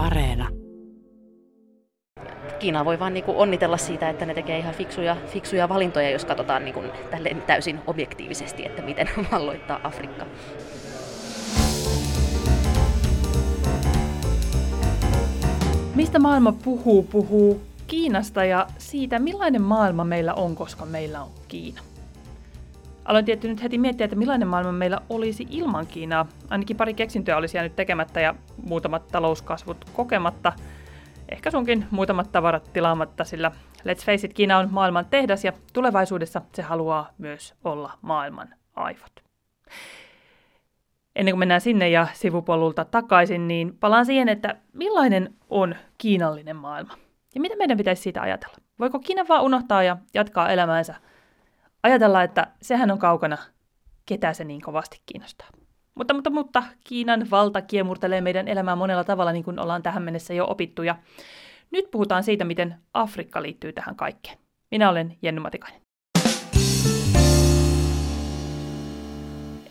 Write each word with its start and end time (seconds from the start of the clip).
Areena. 0.00 0.48
Kiina 2.58 2.84
voi 2.84 2.98
vaan 2.98 3.14
niinku 3.14 3.40
onnitella 3.40 3.76
siitä, 3.76 4.08
että 4.08 4.26
ne 4.26 4.34
tekee 4.34 4.58
ihan 4.58 4.74
fiksuja, 4.74 5.16
fiksuja 5.26 5.68
valintoja, 5.68 6.10
jos 6.10 6.24
katsotaan 6.24 6.64
niinku 6.64 6.82
täysin 7.46 7.80
objektiivisesti, 7.86 8.66
että 8.66 8.82
miten 8.82 9.08
valloittaa 9.32 9.80
Afrikka. 9.84 10.26
Mistä 15.94 16.18
maailma 16.18 16.52
puhuu, 16.52 17.02
puhuu 17.02 17.60
Kiinasta 17.86 18.44
ja 18.44 18.66
siitä, 18.78 19.18
millainen 19.18 19.62
maailma 19.62 20.04
meillä 20.04 20.34
on, 20.34 20.56
koska 20.56 20.86
meillä 20.86 21.22
on 21.22 21.30
Kiina. 21.48 21.89
Aloin 23.04 23.24
tietty 23.24 23.48
nyt 23.48 23.62
heti 23.62 23.78
miettiä, 23.78 24.04
että 24.04 24.16
millainen 24.16 24.48
maailma 24.48 24.72
meillä 24.72 25.00
olisi 25.08 25.46
ilman 25.50 25.86
Kiinaa. 25.86 26.26
Ainakin 26.50 26.76
pari 26.76 26.94
keksintöä 26.94 27.36
olisi 27.36 27.56
jäänyt 27.56 27.76
tekemättä 27.76 28.20
ja 28.20 28.34
muutamat 28.66 29.08
talouskasvut 29.08 29.84
kokematta. 29.92 30.52
Ehkä 31.28 31.50
sunkin 31.50 31.86
muutamat 31.90 32.32
tavarat 32.32 32.72
tilaamatta, 32.72 33.24
sillä 33.24 33.52
let's 33.78 34.04
face 34.06 34.26
it, 34.26 34.34
Kiina 34.34 34.58
on 34.58 34.68
maailman 34.70 35.06
tehdas 35.06 35.44
ja 35.44 35.52
tulevaisuudessa 35.72 36.42
se 36.54 36.62
haluaa 36.62 37.10
myös 37.18 37.54
olla 37.64 37.92
maailman 38.02 38.48
aivot. 38.76 39.12
Ennen 41.16 41.32
kuin 41.32 41.38
mennään 41.38 41.60
sinne 41.60 41.88
ja 41.88 42.06
sivupolulta 42.12 42.84
takaisin, 42.84 43.48
niin 43.48 43.76
palaan 43.80 44.06
siihen, 44.06 44.28
että 44.28 44.56
millainen 44.72 45.34
on 45.50 45.74
kiinallinen 45.98 46.56
maailma 46.56 46.92
ja 47.34 47.40
mitä 47.40 47.56
meidän 47.56 47.78
pitäisi 47.78 48.02
siitä 48.02 48.22
ajatella. 48.22 48.56
Voiko 48.78 48.98
Kiina 48.98 49.28
vaan 49.28 49.42
unohtaa 49.42 49.82
ja 49.82 49.96
jatkaa 50.14 50.48
elämäänsä– 50.50 50.94
ajatella, 51.82 52.22
että 52.22 52.46
sehän 52.62 52.90
on 52.90 52.98
kaukana, 52.98 53.38
ketä 54.06 54.32
se 54.32 54.44
niin 54.44 54.60
kovasti 54.60 55.00
kiinnostaa. 55.06 55.48
Mutta, 55.94 56.14
mutta, 56.14 56.30
mutta 56.30 56.62
Kiinan 56.84 57.30
valta 57.30 57.62
kiemurtelee 57.62 58.20
meidän 58.20 58.48
elämää 58.48 58.76
monella 58.76 59.04
tavalla, 59.04 59.32
niin 59.32 59.44
kuin 59.44 59.58
ollaan 59.58 59.82
tähän 59.82 60.02
mennessä 60.02 60.34
jo 60.34 60.46
opittu. 60.50 60.82
Ja 60.82 60.96
nyt 61.70 61.90
puhutaan 61.90 62.24
siitä, 62.24 62.44
miten 62.44 62.74
Afrikka 62.94 63.42
liittyy 63.42 63.72
tähän 63.72 63.96
kaikkeen. 63.96 64.38
Minä 64.70 64.90
olen 64.90 65.16
Jenny 65.22 65.40
Matikainen. 65.40 65.80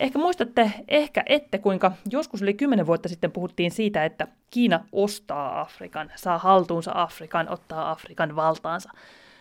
Ehkä 0.00 0.18
muistatte, 0.18 0.72
ehkä 0.88 1.22
ette, 1.26 1.58
kuinka 1.58 1.92
joskus 2.10 2.42
yli 2.42 2.54
kymmenen 2.54 2.86
vuotta 2.86 3.08
sitten 3.08 3.32
puhuttiin 3.32 3.70
siitä, 3.70 4.04
että 4.04 4.28
Kiina 4.50 4.84
ostaa 4.92 5.60
Afrikan, 5.60 6.12
saa 6.16 6.38
haltuunsa 6.38 6.92
Afrikan, 6.94 7.48
ottaa 7.48 7.90
Afrikan 7.90 8.36
valtaansa. 8.36 8.90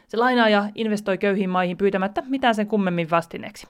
Se 0.10 0.18
lainaa 0.18 0.50
ja 0.50 0.70
investoi 0.76 1.18
köyhiin 1.18 1.50
maihin 1.50 1.78
pyytämättä 1.78 2.24
mitään 2.28 2.56
sen 2.56 2.68
kummemmin 2.68 3.10
vastineeksi. 3.10 3.68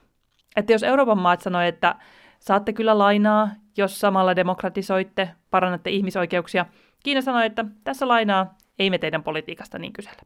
Että 0.56 0.72
jos 0.72 0.82
Euroopan 0.82 1.18
maat 1.18 1.40
sanoi, 1.40 1.68
että 1.68 1.94
saatte 2.38 2.72
kyllä 2.72 2.98
lainaa, 2.98 3.50
jos 3.76 4.00
samalla 4.00 4.36
demokratisoitte, 4.36 5.30
parannatte 5.50 5.90
ihmisoikeuksia, 5.90 6.66
Kiina 7.02 7.20
sanoi, 7.20 7.46
että 7.46 7.64
tässä 7.84 8.08
lainaa, 8.08 8.54
ei 8.78 8.90
me 8.90 8.98
teidän 8.98 9.22
politiikasta 9.22 9.78
niin 9.78 9.92
kysellä. 9.92 10.22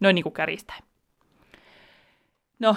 Noin 0.00 0.14
niin 0.14 0.22
kuin 0.22 0.32
kärjistäen. 0.32 0.82
No, 2.58 2.76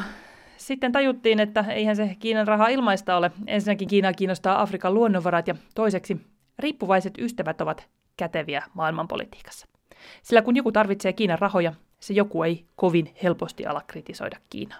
sitten 0.57 0.91
tajuttiin, 0.91 1.39
että 1.39 1.65
eihän 1.69 1.95
se 1.95 2.15
Kiinan 2.19 2.47
raha 2.47 2.67
ilmaista 2.67 3.17
ole. 3.17 3.31
Ensinnäkin 3.47 3.87
Kiinaa 3.87 4.13
kiinnostaa 4.13 4.61
Afrikan 4.61 4.93
luonnonvarat 4.93 5.47
ja 5.47 5.55
toiseksi 5.75 6.17
riippuvaiset 6.59 7.13
ystävät 7.17 7.61
ovat 7.61 7.89
käteviä 8.17 8.63
maailmanpolitiikassa. 8.73 9.67
Sillä 10.21 10.41
kun 10.41 10.55
joku 10.55 10.71
tarvitsee 10.71 11.13
Kiinan 11.13 11.39
rahoja, 11.39 11.73
se 12.01 12.13
joku 12.13 12.43
ei 12.43 12.65
kovin 12.75 13.15
helposti 13.23 13.65
ala 13.65 13.81
kritisoida 13.87 14.37
Kiinaa. 14.49 14.79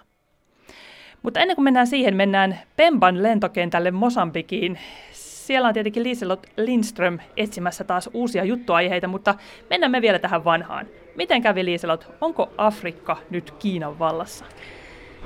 Mutta 1.22 1.40
ennen 1.40 1.54
kuin 1.56 1.64
mennään 1.64 1.86
siihen, 1.86 2.16
mennään 2.16 2.58
Pemban 2.76 3.22
lentokentälle 3.22 3.90
Mosambikiin. 3.90 4.78
Siellä 5.12 5.68
on 5.68 5.74
tietenkin 5.74 6.02
Liselot 6.02 6.46
Lindström 6.56 7.18
etsimässä 7.36 7.84
taas 7.84 8.10
uusia 8.12 8.44
juttuaiheita, 8.44 9.08
mutta 9.08 9.34
mennään 9.70 9.90
me 9.90 10.02
vielä 10.02 10.18
tähän 10.18 10.44
vanhaan. 10.44 10.86
Miten 11.16 11.42
kävi 11.42 11.64
Liselot? 11.64 12.08
Onko 12.20 12.52
Afrikka 12.58 13.16
nyt 13.30 13.50
Kiinan 13.50 13.98
vallassa? 13.98 14.44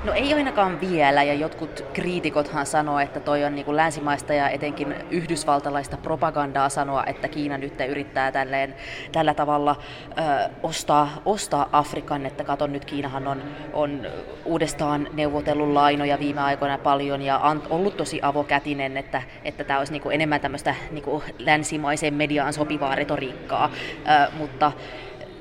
No 0.04 0.12
ei 0.12 0.34
ainakaan 0.34 0.80
vielä, 0.80 1.22
ja 1.22 1.34
jotkut 1.34 1.84
kriitikothan 1.92 2.66
sanoo, 2.66 2.98
että 2.98 3.20
toi 3.20 3.44
on 3.44 3.54
niin 3.54 3.64
kuin 3.64 3.76
länsimaista 3.76 4.34
ja 4.34 4.48
etenkin 4.48 4.94
yhdysvaltalaista 5.10 5.96
propagandaa 5.96 6.68
sanoa, 6.68 7.04
että 7.04 7.28
Kiina 7.28 7.58
nyt 7.58 7.72
yrittää 7.88 8.32
tälleen, 8.32 8.74
tällä 9.12 9.34
tavalla 9.34 9.76
ö, 10.10 10.48
ostaa, 10.62 11.08
ostaa 11.24 11.68
Afrikan, 11.72 12.26
että 12.26 12.44
katon 12.44 12.72
nyt 12.72 12.84
Kiinahan 12.84 13.26
on, 13.26 13.42
on 13.72 14.06
uudestaan 14.44 15.08
neuvotellut 15.12 15.68
lainoja 15.68 16.18
viime 16.18 16.40
aikoina 16.40 16.78
paljon 16.78 17.22
ja 17.22 17.38
on 17.38 17.62
ollut 17.70 17.96
tosi 17.96 18.20
avokätinen, 18.22 18.96
että, 18.96 19.22
että 19.44 19.64
tämä 19.64 19.78
olisi 19.78 19.92
niin 19.92 20.02
kuin 20.02 20.14
enemmän 20.14 20.40
tämmöistä 20.40 20.74
niin 20.90 21.04
kuin 21.04 21.22
länsimaiseen 21.38 22.14
mediaan 22.14 22.52
sopivaa 22.52 22.94
retoriikkaa, 22.94 23.70
ö, 23.98 24.30
mutta 24.38 24.72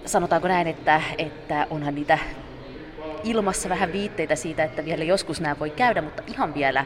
sanotaanko 0.06 0.48
näin, 0.48 0.68
että, 0.68 1.02
että 1.18 1.68
onhan 1.70 1.96
niitä 1.96 2.20
ilmassa 3.24 3.70
vähän 3.70 3.94
viitteitä 3.94 4.36
siitä, 4.36 4.64
että 4.64 4.86
vielä 4.86 5.04
joskus 5.04 5.42
nämä 5.42 5.60
voi 5.60 5.70
käydä, 5.70 6.02
mutta 6.02 6.24
ihan 6.28 6.54
vielä 6.54 6.86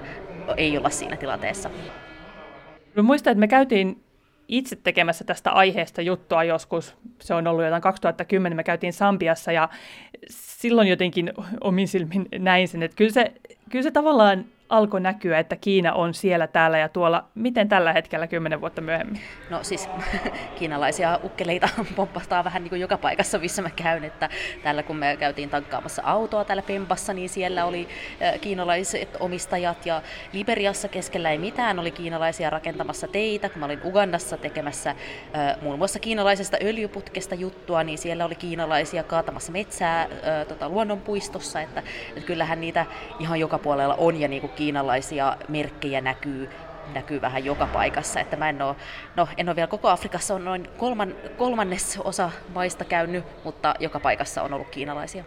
ei 0.57 0.77
olla 0.77 0.89
siinä 0.89 1.17
tilanteessa. 1.17 1.69
Mä 2.95 3.03
muistan, 3.03 3.31
että 3.31 3.39
me 3.39 3.47
käytiin 3.47 4.03
itse 4.47 4.75
tekemässä 4.75 5.23
tästä 5.23 5.51
aiheesta 5.51 6.01
juttua 6.01 6.43
joskus. 6.43 6.95
Se 7.21 7.33
on 7.33 7.47
ollut 7.47 7.63
jotain 7.63 7.81
2010, 7.81 8.55
me 8.55 8.63
käytiin 8.63 8.93
Sambiassa 8.93 9.51
ja 9.51 9.69
silloin 10.29 10.87
jotenkin 10.87 11.33
omin 11.61 11.87
silmin 11.87 12.27
näin 12.39 12.67
sen, 12.67 12.83
että 12.83 12.97
kyllä 12.97 13.11
se, 13.11 13.33
kyllä 13.69 13.83
se 13.83 13.91
tavallaan 13.91 14.45
alkoi 14.69 15.01
näkyä, 15.01 15.39
että 15.39 15.55
Kiina 15.55 15.93
on 15.93 16.13
siellä, 16.13 16.47
täällä 16.47 16.77
ja 16.77 16.89
tuolla. 16.89 17.23
Miten 17.35 17.69
tällä 17.69 17.93
hetkellä 17.93 18.27
kymmenen 18.27 18.61
vuotta 18.61 18.81
myöhemmin? 18.81 19.21
No 19.49 19.63
siis 19.63 19.89
kiinalaisia 20.59 21.19
ukkeleita 21.23 21.69
pompahtaa 21.95 22.43
vähän 22.43 22.63
niin 22.63 22.69
kuin 22.69 22.81
joka 22.81 22.97
paikassa, 22.97 23.39
missä 23.39 23.61
mä 23.61 23.69
käyn. 23.69 24.03
Että 24.03 24.29
täällä 24.63 24.83
kun 24.83 24.95
me 24.95 25.17
käytiin 25.19 25.49
tankkaamassa 25.49 26.01
autoa 26.05 26.45
täällä 26.45 26.63
Pempassa, 26.63 27.13
niin 27.13 27.29
siellä 27.29 27.65
oli 27.65 27.87
kiinalaiset 28.41 29.17
omistajat 29.19 29.85
ja 29.85 30.01
Liberiassa 30.33 30.87
keskellä 30.87 31.31
ei 31.31 31.37
mitään, 31.37 31.79
oli 31.79 31.91
kiinalaisia 31.91 32.49
rakentamassa 32.49 33.07
teitä. 33.07 33.49
Kun 33.49 33.59
mä 33.59 33.65
olin 33.65 33.79
Ugandassa 33.83 34.37
tekemässä 34.37 34.95
muun 35.61 35.77
muassa 35.77 35.99
kiinalaisesta 35.99 36.57
öljyputkesta 36.61 37.35
juttua, 37.35 37.83
niin 37.83 37.97
siellä 37.97 38.25
oli 38.25 38.35
kiinalaisia 38.35 39.03
kaatamassa 39.03 39.51
metsää 39.51 40.07
tota, 40.47 40.69
luonnonpuistossa. 40.69 41.61
Että, 41.61 41.83
että 42.09 42.27
kyllähän 42.27 42.61
niitä 42.61 42.85
ihan 43.19 43.39
joka 43.39 43.57
puolella 43.57 43.95
on 43.95 44.19
ja 44.19 44.27
niin 44.27 44.41
kuin 44.41 44.53
kiinalaisia 44.59 45.37
merkkejä 45.49 46.01
näkyy 46.01 46.49
näkyy 46.93 47.21
vähän 47.21 47.45
joka 47.45 47.67
paikassa. 47.67 48.19
Että 48.19 48.37
mä 48.37 48.49
en 48.49 48.61
ole, 48.61 48.75
no, 49.15 49.27
en 49.37 49.49
ole 49.49 49.55
vielä 49.55 49.67
koko 49.67 49.89
Afrikassa, 49.89 50.35
on 50.35 50.45
noin 50.45 50.69
kolman, 50.77 51.15
kolmannes 51.37 51.99
osa 52.03 52.31
maista 52.53 52.85
käynyt, 52.85 53.23
mutta 53.43 53.73
joka 53.79 53.99
paikassa 53.99 54.43
on 54.43 54.53
ollut 54.53 54.69
kiinalaisia. 54.69 55.23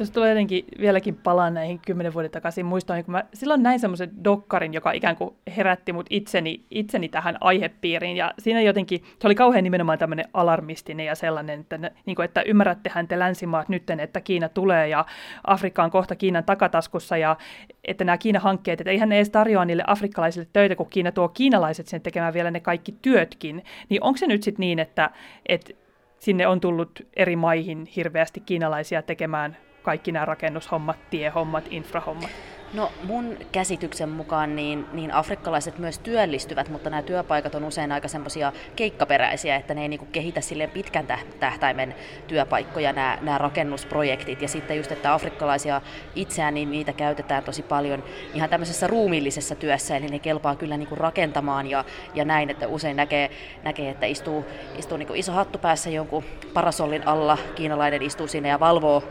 Tässä 0.00 0.14
tulee 0.14 0.28
jotenkin 0.28 0.64
vieläkin 0.80 1.16
palaan 1.16 1.54
näihin 1.54 1.80
kymmenen 1.86 2.14
vuoden 2.14 2.30
takaisin. 2.30 2.66
Muistan, 2.66 3.04
kun 3.04 3.12
mä 3.12 3.24
silloin 3.34 3.62
näin 3.62 3.80
semmoisen 3.80 4.24
dokkarin, 4.24 4.74
joka 4.74 4.92
ikään 4.92 5.16
kuin 5.16 5.34
herätti 5.56 5.92
mut 5.92 6.06
itseni, 6.10 6.64
itseni 6.70 7.08
tähän 7.08 7.36
aihepiiriin. 7.40 8.16
Ja 8.16 8.34
siinä 8.38 8.60
jotenkin, 8.60 9.02
se 9.18 9.26
oli 9.26 9.34
kauhean 9.34 9.64
nimenomaan 9.64 9.98
tämmöinen 9.98 10.24
alarmistinen 10.34 11.06
ja 11.06 11.14
sellainen, 11.14 11.60
että, 11.60 11.78
niin 12.06 12.16
kuin, 12.16 12.24
että 12.24 12.42
ymmärrättehän 12.42 13.08
te 13.08 13.18
länsimaat 13.18 13.68
nytten, 13.68 14.00
että 14.00 14.20
Kiina 14.20 14.48
tulee 14.48 14.88
ja 14.88 15.06
Afrikka 15.46 15.84
on 15.84 15.90
kohta 15.90 16.16
Kiinan 16.16 16.44
takataskussa 16.44 17.16
ja 17.16 17.36
että 17.84 18.04
nämä 18.04 18.18
Kiina-hankkeet, 18.18 18.80
että 18.80 18.90
eihän 18.90 19.08
ne 19.08 19.16
edes 19.16 19.30
tarjoa 19.30 19.64
niille 19.64 19.84
afrikkalaisille 19.86 20.48
töitä, 20.52 20.76
kun 20.76 20.90
Kiina 20.90 21.12
tuo 21.12 21.28
kiinalaiset 21.28 21.86
sen 21.86 22.00
tekemään 22.00 22.34
vielä 22.34 22.50
ne 22.50 22.60
kaikki 22.60 22.94
työtkin. 23.02 23.64
Niin 23.88 24.04
onko 24.04 24.16
se 24.16 24.26
nyt 24.26 24.42
sitten 24.42 24.60
niin, 24.60 24.78
että, 24.78 25.10
että 25.46 25.72
sinne 26.18 26.46
on 26.46 26.60
tullut 26.60 27.00
eri 27.16 27.36
maihin 27.36 27.86
hirveästi 27.96 28.40
kiinalaisia 28.40 29.02
tekemään 29.02 29.56
kaikki 29.82 30.12
nämä 30.12 30.24
rakennushommat, 30.24 30.96
tiehommat, 31.10 31.64
infrahommat? 31.70 32.30
No 32.74 32.92
mun 33.02 33.36
käsityksen 33.52 34.08
mukaan 34.08 34.56
niin, 34.56 34.86
niin 34.92 35.12
afrikkalaiset 35.12 35.78
myös 35.78 35.98
työllistyvät, 35.98 36.68
mutta 36.68 36.90
nämä 36.90 37.02
työpaikat 37.02 37.54
on 37.54 37.64
usein 37.64 37.92
aika 37.92 38.08
semmoisia 38.08 38.52
keikkaperäisiä, 38.76 39.56
että 39.56 39.74
ne 39.74 39.82
ei 39.82 39.88
niinku 39.88 40.06
kehitä 40.12 40.40
silleen 40.40 40.70
pitkän 40.70 41.06
tähtäimen 41.40 41.94
työpaikkoja 42.26 42.92
nämä, 42.92 43.18
nämä 43.22 43.38
rakennusprojektit. 43.38 44.42
Ja 44.42 44.48
sitten 44.48 44.76
just, 44.76 44.92
että 44.92 45.14
afrikkalaisia 45.14 45.80
itseään, 46.14 46.54
niin 46.54 46.70
niitä 46.70 46.92
käytetään 46.92 47.44
tosi 47.44 47.62
paljon 47.62 48.04
ihan 48.34 48.50
tämmöisessä 48.50 48.86
ruumiillisessa 48.86 49.54
työssä, 49.54 49.96
eli 49.96 50.06
ne 50.06 50.18
kelpaa 50.18 50.56
kyllä 50.56 50.76
niinku 50.76 50.94
rakentamaan 50.94 51.66
ja, 51.66 51.84
ja 52.14 52.24
näin, 52.24 52.50
että 52.50 52.68
usein 52.68 52.96
näkee, 52.96 53.30
näkee 53.62 53.90
että 53.90 54.06
istuu, 54.06 54.44
istuu 54.78 54.98
niinku 54.98 55.14
iso 55.14 55.32
hattu 55.32 55.58
päässä 55.58 55.90
jonkun 55.90 56.24
parasollin 56.54 57.06
alla, 57.06 57.38
kiinalainen 57.54 58.02
istuu 58.02 58.26
sinne 58.26 58.48
ja 58.48 58.60
valvoo 58.60 59.02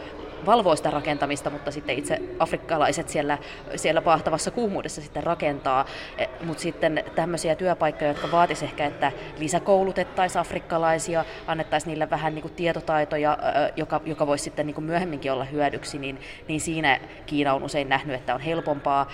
valvoo 0.45 0.75
sitä 0.75 0.91
rakentamista, 0.91 1.49
mutta 1.49 1.71
sitten 1.71 1.97
itse 1.97 2.21
afrikkalaiset 2.39 3.09
siellä, 3.09 3.37
siellä 3.75 4.01
pahtavassa 4.01 4.51
kuumuudessa 4.51 5.01
sitten 5.01 5.23
rakentaa. 5.23 5.85
E, 6.17 6.25
mutta 6.43 6.61
sitten 6.61 7.03
tämmöisiä 7.15 7.55
työpaikkoja, 7.55 8.11
jotka 8.11 8.31
vaatisivat 8.31 8.69
ehkä, 8.71 8.85
että 8.85 9.11
lisäkoulutettaisiin 9.37 10.41
afrikkalaisia, 10.41 11.25
annettaisiin 11.47 11.91
niille 11.91 12.09
vähän 12.09 12.35
niin 12.35 12.41
kuin 12.41 12.53
tietotaitoja, 12.53 13.37
joka, 13.75 14.01
joka 14.05 14.27
voisi 14.27 14.43
sitten 14.43 14.65
niin 14.65 14.75
kuin 14.75 14.85
myöhemminkin 14.85 15.31
olla 15.31 15.43
hyödyksi, 15.43 15.99
niin, 15.99 16.19
niin 16.47 16.61
siinä 16.61 16.99
Kiina 17.25 17.53
on 17.53 17.63
usein 17.63 17.89
nähnyt, 17.89 18.15
että 18.15 18.35
on 18.35 18.41
helpompaa, 18.41 19.07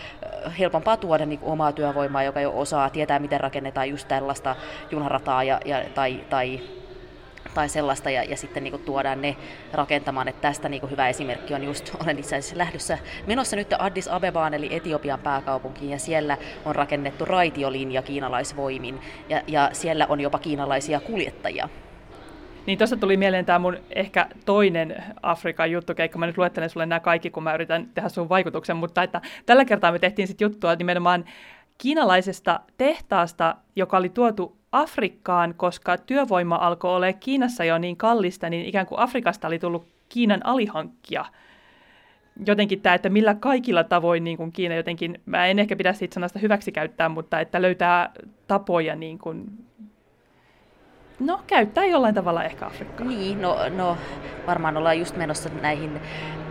helpompaa 0.60 0.98
tuoda 0.98 1.25
niin 1.25 1.39
kuin 1.39 1.51
omaa 1.51 1.71
työvoimaa, 1.71 2.24
joka 2.24 2.42
jo 2.42 2.51
osaa, 2.56 2.89
tietää 2.89 3.19
miten 3.19 3.39
rakennetaan 3.39 3.89
just 3.89 4.07
tällaista 4.07 4.56
junarataa 4.92 5.44
ja, 5.44 5.60
ja, 5.66 5.81
tai, 5.95 6.24
tai 6.30 6.60
tai 7.53 7.69
sellaista, 7.69 8.09
ja, 8.09 8.24
ja 8.24 8.38
sitten 8.38 8.63
niin 8.63 8.80
tuodaan 8.80 9.21
ne 9.21 9.36
rakentamaan. 9.74 10.27
Että 10.27 10.42
tästä 10.42 10.69
niin 10.69 10.89
hyvä 10.92 11.09
esimerkki 11.09 11.53
on 11.53 11.63
just, 11.63 11.95
olen 12.03 12.19
itse 12.19 12.36
asiassa 12.36 12.57
lähdössä 12.57 12.97
menossa 13.27 13.56
nyt 13.56 13.74
Addis 13.80 14.07
Abebaan, 14.07 14.53
eli 14.53 14.75
Etiopian 14.75 15.19
pääkaupunkiin, 15.19 15.92
ja 15.92 16.00
siellä 16.00 16.38
on 16.65 16.75
rakennettu 16.75 17.25
raitiolinja 17.25 18.01
kiinalaisvoimin, 18.01 19.00
ja, 19.30 19.42
ja 19.47 19.69
siellä 19.74 20.06
on 20.09 20.21
jopa 20.21 20.39
kiinalaisia 20.39 21.00
kuljettajia. 21.00 21.69
Niin 22.65 22.77
tuossa 22.77 22.97
tuli 22.97 23.18
mieleen 23.18 23.45
tämä 23.45 23.59
mun 23.59 23.77
ehkä 23.95 24.27
toinen 24.45 25.03
Afrikan 25.21 25.71
juttukeikka. 25.71 26.19
Mä 26.19 26.25
nyt 26.25 26.38
luettelen 26.38 26.69
sulle 26.69 26.86
nämä 26.86 27.00
kaikki, 27.00 27.30
kun 27.30 27.44
mä 27.44 27.53
yritän 27.53 27.89
tehdä 27.94 28.09
sun 28.09 28.30
vaikutuksen, 28.30 28.77
mutta 28.77 29.03
että 29.03 29.21
tällä 29.45 29.65
kertaa 29.65 29.92
me 29.92 30.00
tehtiin 30.00 30.27
sitten 30.27 30.45
juttua 30.45 30.75
nimenomaan 30.75 31.25
kiinalaisesta 31.77 32.59
tehtaasta, 32.77 33.56
joka 33.75 33.97
oli 33.97 34.09
tuotu 34.09 34.57
Afrikkaan, 34.75 35.54
koska 35.57 35.98
työvoima 35.98 36.56
alkoi 36.56 36.95
olla 36.95 37.13
Kiinassa 37.13 37.63
jo 37.63 37.77
niin 37.77 37.98
kallista, 37.98 38.50
niin 38.50 38.66
ikään 38.66 38.86
kuin 38.86 39.00
Afrikasta 39.00 39.48
oli 39.48 39.60
tullut 39.60 39.88
Kiinan 40.10 40.45
alihankkija. 40.45 41.25
Jotenkin 42.45 42.81
tämä, 42.81 42.95
että 42.95 43.10
millä 43.10 43.36
kaikilla 43.36 43.83
tavoin 43.83 44.24
niin 44.24 44.38
kuin 44.38 44.51
Kiina 44.51 44.75
jotenkin, 44.75 45.22
mä 45.25 45.45
en 45.45 45.60
ehkä 45.60 45.75
pidä 45.75 45.94
siitä 45.94 46.13
sanasta 46.13 46.39
hyväksi 46.39 46.72
käyttää, 46.72 47.10
mutta 47.10 47.39
että 47.39 47.62
löytää 47.62 48.12
tapoja 48.48 48.95
niin 48.95 49.18
kuin, 49.18 49.45
no 51.19 51.39
käyttää 51.48 51.86
jollain 51.86 52.16
tavalla 52.16 52.44
ehkä 52.44 52.66
Afrikkaa. 52.66 53.07
Niin, 53.07 53.42
no, 53.42 53.57
no 53.75 53.98
varmaan 54.48 54.78
ollaan 54.78 55.00
just 55.00 55.18
menossa 55.18 55.50
näihin 55.62 56.01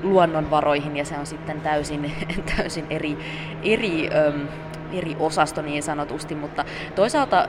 luonnonvaroihin 0.03 0.97
ja 0.97 1.05
se 1.05 1.19
on 1.19 1.27
sitten 1.27 1.61
täysin, 1.61 2.13
täysin 2.57 2.87
eri, 2.91 3.19
eri, 3.63 4.09
öm, 4.09 4.49
eri 4.93 5.17
osasto 5.19 5.63
niin 5.63 5.83
sanotusti, 5.83 6.35
mutta 6.35 6.65
toisaalta 6.95 7.49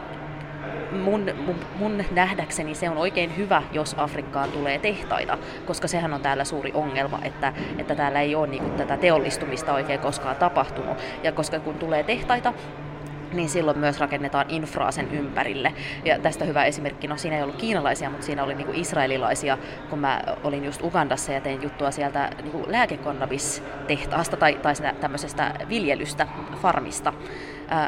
mun, 0.97 1.31
mun, 1.45 1.55
mun 1.79 2.03
nähdäkseni 2.11 2.75
se 2.75 2.89
on 2.89 2.97
oikein 2.97 3.37
hyvä, 3.37 3.63
jos 3.71 3.95
Afrikkaan 3.97 4.51
tulee 4.51 4.79
tehtaita, 4.79 5.37
koska 5.65 5.87
sehän 5.87 6.13
on 6.13 6.21
täällä 6.21 6.43
suuri 6.43 6.71
ongelma, 6.73 7.19
että, 7.23 7.53
että 7.77 7.95
täällä 7.95 8.21
ei 8.21 8.35
ole 8.35 8.47
niin 8.47 8.71
tätä 8.71 8.97
teollistumista 8.97 9.73
oikein 9.73 9.99
koskaan 9.99 10.35
tapahtunut. 10.35 10.97
Ja 11.23 11.31
koska 11.31 11.59
kun 11.59 11.75
tulee 11.75 12.03
tehtaita, 12.03 12.53
niin 13.33 13.49
silloin 13.49 13.79
myös 13.79 13.99
rakennetaan 13.99 14.45
infraa 14.49 14.91
sen 14.91 15.11
ympärille. 15.11 15.73
Ja 16.05 16.19
tästä 16.19 16.45
hyvä 16.45 16.65
esimerkki, 16.65 17.07
no 17.07 17.17
siinä 17.17 17.37
ei 17.37 17.43
ollut 17.43 17.55
kiinalaisia, 17.55 18.09
mutta 18.09 18.25
siinä 18.25 18.43
oli 18.43 18.55
niinku 18.55 18.73
israelilaisia, 18.75 19.57
kun 19.89 19.99
mä 19.99 20.21
olin 20.43 20.65
just 20.65 20.81
Ugandassa 20.81 21.31
ja 21.31 21.41
tein 21.41 21.63
juttua 21.63 21.91
sieltä 21.91 22.29
niinku 22.43 22.63
lääkekonnabis-tehtaasta 22.67 24.37
tai, 24.37 24.59
tai 24.61 24.73
tämmöisestä 25.01 25.53
viljelystä, 25.69 26.27
farmista. 26.61 27.13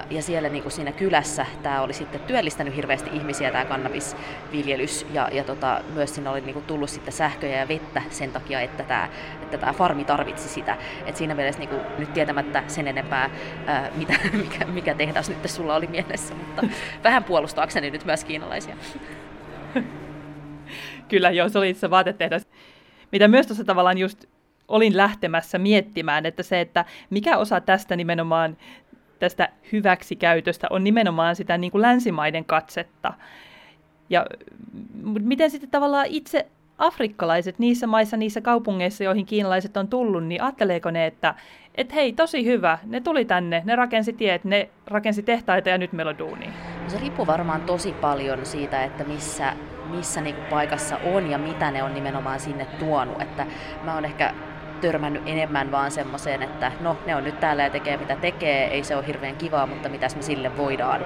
Ja 0.10 0.22
siellä 0.22 0.50
niin 0.50 0.62
kuin 0.62 0.72
siinä 0.72 0.92
kylässä 0.92 1.46
tämä 1.64 1.82
oli 1.82 1.94
sitten 1.94 2.22
työllistänyt 2.22 2.76
hirveästi 2.76 3.10
ihmisiä 3.14 3.52
tämä 3.52 3.66
kannabisviljelys 3.66 5.06
ja, 5.14 5.30
ja 5.32 5.44
tota, 5.44 5.82
myös 5.94 6.16
sinne 6.16 6.30
oli 6.30 6.42
niin 6.42 6.54
kuin 6.54 6.66
tullut 6.66 6.90
sitten 6.90 7.14
sähköjä 7.14 7.60
ja 7.60 7.68
vettä 7.68 8.02
sen 8.10 8.32
takia, 8.32 8.62
että 8.62 8.84
tämä, 8.84 9.10
että 9.42 9.58
tämä 9.58 9.74
farmi 9.74 10.04
tarvitsi 10.04 10.50
sitä. 10.50 10.78
Et 11.06 11.18
siinä 11.18 11.36
mielessä 11.36 11.60
niin 11.60 11.70
kuin, 11.70 11.82
nyt 11.98 12.14
tietämättä 12.14 12.64
sen 12.68 12.88
enempää, 12.88 13.30
ää, 13.66 13.90
mitä, 13.96 14.14
mikä, 14.44 14.66
mikä 14.66 14.96
tehdas 14.96 15.30
nyt 15.30 15.50
sulla 15.50 15.76
oli 15.76 15.88
mielessä, 15.88 16.36
mutta 16.36 16.64
vähän 17.04 17.24
puolustaakseni 17.24 17.92
nyt 17.92 18.06
myös 18.06 18.24
kiinalaisia. 18.24 18.76
Kyllä, 21.10 21.30
joo, 21.30 21.50
se 21.50 21.58
oli 21.58 21.70
itse 21.70 21.90
vaatetehdas. 21.90 22.48
Mitä 23.12 23.28
myös 23.28 23.48
tuossa 23.48 23.64
tavallaan 23.64 23.98
just 23.98 24.26
olin 24.68 24.98
lähtemässä 24.98 25.58
miettimään, 25.58 26.26
että 26.26 26.44
se, 26.44 26.62
että 26.62 26.86
mikä 27.10 27.38
osa 27.38 27.62
tästä 27.62 27.96
nimenomaan 27.96 28.58
tästä 29.20 29.50
hyväksikäytöstä 29.72 30.68
on 30.70 30.84
nimenomaan 30.84 31.36
sitä 31.36 31.58
niin 31.58 31.72
kuin 31.72 31.82
länsimaiden 31.82 32.46
katsetta. 32.46 33.14
Ja 34.10 34.26
miten 35.04 35.52
sitten 35.52 35.70
tavallaan 35.70 36.06
itse 36.10 36.48
afrikkalaiset 36.78 37.60
niissä 37.60 37.88
maissa, 37.88 38.18
niissä 38.18 38.42
kaupungeissa, 38.42 39.04
joihin 39.04 39.26
kiinalaiset 39.26 39.78
on 39.78 39.88
tullut, 39.88 40.24
niin 40.24 40.42
ajatteleeko 40.42 40.92
ne, 40.92 41.06
että 41.06 41.36
et 41.76 41.94
hei, 41.94 42.14
tosi 42.14 42.46
hyvä, 42.46 42.78
ne 42.86 43.02
tuli 43.02 43.26
tänne, 43.26 43.62
ne 43.66 43.76
rakensi 43.76 44.14
tiet, 44.14 44.44
ne 44.44 44.70
rakensi 44.88 45.24
tehtaita 45.24 45.70
ja 45.70 45.78
nyt 45.78 45.94
meillä 45.94 46.10
on 46.10 46.18
duuni? 46.18 46.50
Se 46.88 47.00
riippuu 47.00 47.28
varmaan 47.28 47.62
tosi 47.62 47.94
paljon 47.94 48.46
siitä, 48.46 48.84
että 48.84 49.04
missä, 49.04 49.54
missä 49.90 50.22
niinku 50.22 50.42
paikassa 50.50 50.98
on 50.98 51.32
ja 51.32 51.38
mitä 51.38 51.72
ne 51.72 51.84
on 51.84 51.94
nimenomaan 51.94 52.40
sinne 52.40 52.66
tuonut. 52.66 53.22
Että 53.22 53.46
mä 53.84 53.94
oon 53.94 54.06
ehkä 54.06 54.34
törmännyt 54.82 55.24
enemmän 55.26 55.72
vaan 55.72 55.92
semmoiseen, 55.92 56.44
että 56.44 56.72
no 56.82 56.98
ne 57.06 57.16
on 57.16 57.24
nyt 57.24 57.40
täällä 57.40 57.64
ja 57.64 57.70
tekee 57.70 57.98
mitä 57.98 58.16
tekee, 58.16 58.68
ei 58.68 58.84
se 58.84 58.96
ole 58.96 59.08
hirveän 59.08 59.36
kivaa, 59.36 59.66
mutta 59.66 59.90
mitäs 59.90 60.16
me 60.16 60.22
sille 60.22 60.58
voidaan 60.58 61.06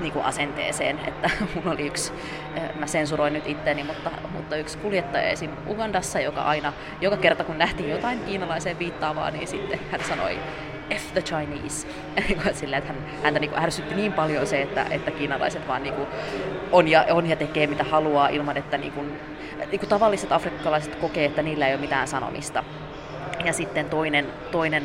niin 0.00 0.12
kuin 0.12 0.24
asenteeseen, 0.24 1.00
että 1.06 1.30
mun 1.54 1.72
oli 1.72 1.86
yksi, 1.86 2.12
eh, 2.56 2.74
mä 2.74 2.86
sensuroin 2.86 3.32
nyt 3.32 3.46
itteeni, 3.46 3.84
mutta, 3.84 4.10
mutta 4.32 4.56
yksi 4.56 4.78
kuljettaja 4.78 5.28
esim. 5.28 5.50
Ugandassa, 5.68 6.20
joka 6.20 6.42
aina, 6.42 6.72
joka 7.00 7.16
kerta 7.16 7.44
kun 7.44 7.58
nähtiin 7.58 7.90
jotain 7.90 8.20
kiinalaiseen 8.24 8.78
viittaavaa, 8.78 9.30
niin 9.30 9.48
sitten 9.48 9.80
hän 9.90 10.00
sanoi 10.04 10.38
F 10.90 11.12
the 11.12 11.22
Chinese. 11.22 11.88
Sillä, 12.60 12.76
että 12.76 12.92
hän, 12.92 13.02
häntä 13.22 13.40
niin 13.40 13.50
kuin 13.50 13.62
ärsytti 13.62 13.94
niin 13.94 14.12
paljon 14.12 14.46
se, 14.46 14.62
että, 14.62 14.86
että 14.90 15.10
kiinalaiset 15.10 15.68
vaan 15.68 15.82
niin 15.82 15.94
kuin 15.94 16.08
on, 16.72 16.88
ja, 16.88 17.04
on 17.10 17.26
ja 17.26 17.36
tekee 17.36 17.66
mitä 17.66 17.84
haluaa 17.84 18.28
ilman, 18.28 18.56
että 18.56 18.78
niin 18.78 18.92
kuin, 18.92 19.20
niin 19.70 19.80
kuin 19.80 19.88
tavalliset 19.88 20.32
afrikkalaiset 20.32 20.94
kokee, 20.94 21.24
että 21.24 21.42
niillä 21.42 21.68
ei 21.68 21.74
ole 21.74 21.80
mitään 21.80 22.08
sanomista. 22.08 22.64
Ja 23.44 23.52
sitten 23.52 23.90
toinen, 23.90 24.26
toinen 24.50 24.82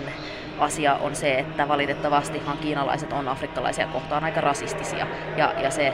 asia 0.60 0.96
on 0.96 1.16
se, 1.16 1.40
että 1.40 1.68
valitettavastihan 1.68 2.58
kiinalaiset 2.58 3.14
on 3.14 3.28
afrikkalaisia 3.28 3.88
kohtaan 3.88 4.24
aika 4.24 4.42
rasistisia. 4.42 5.08
Ja, 5.38 5.54
ja 5.62 5.72
se 5.72 5.94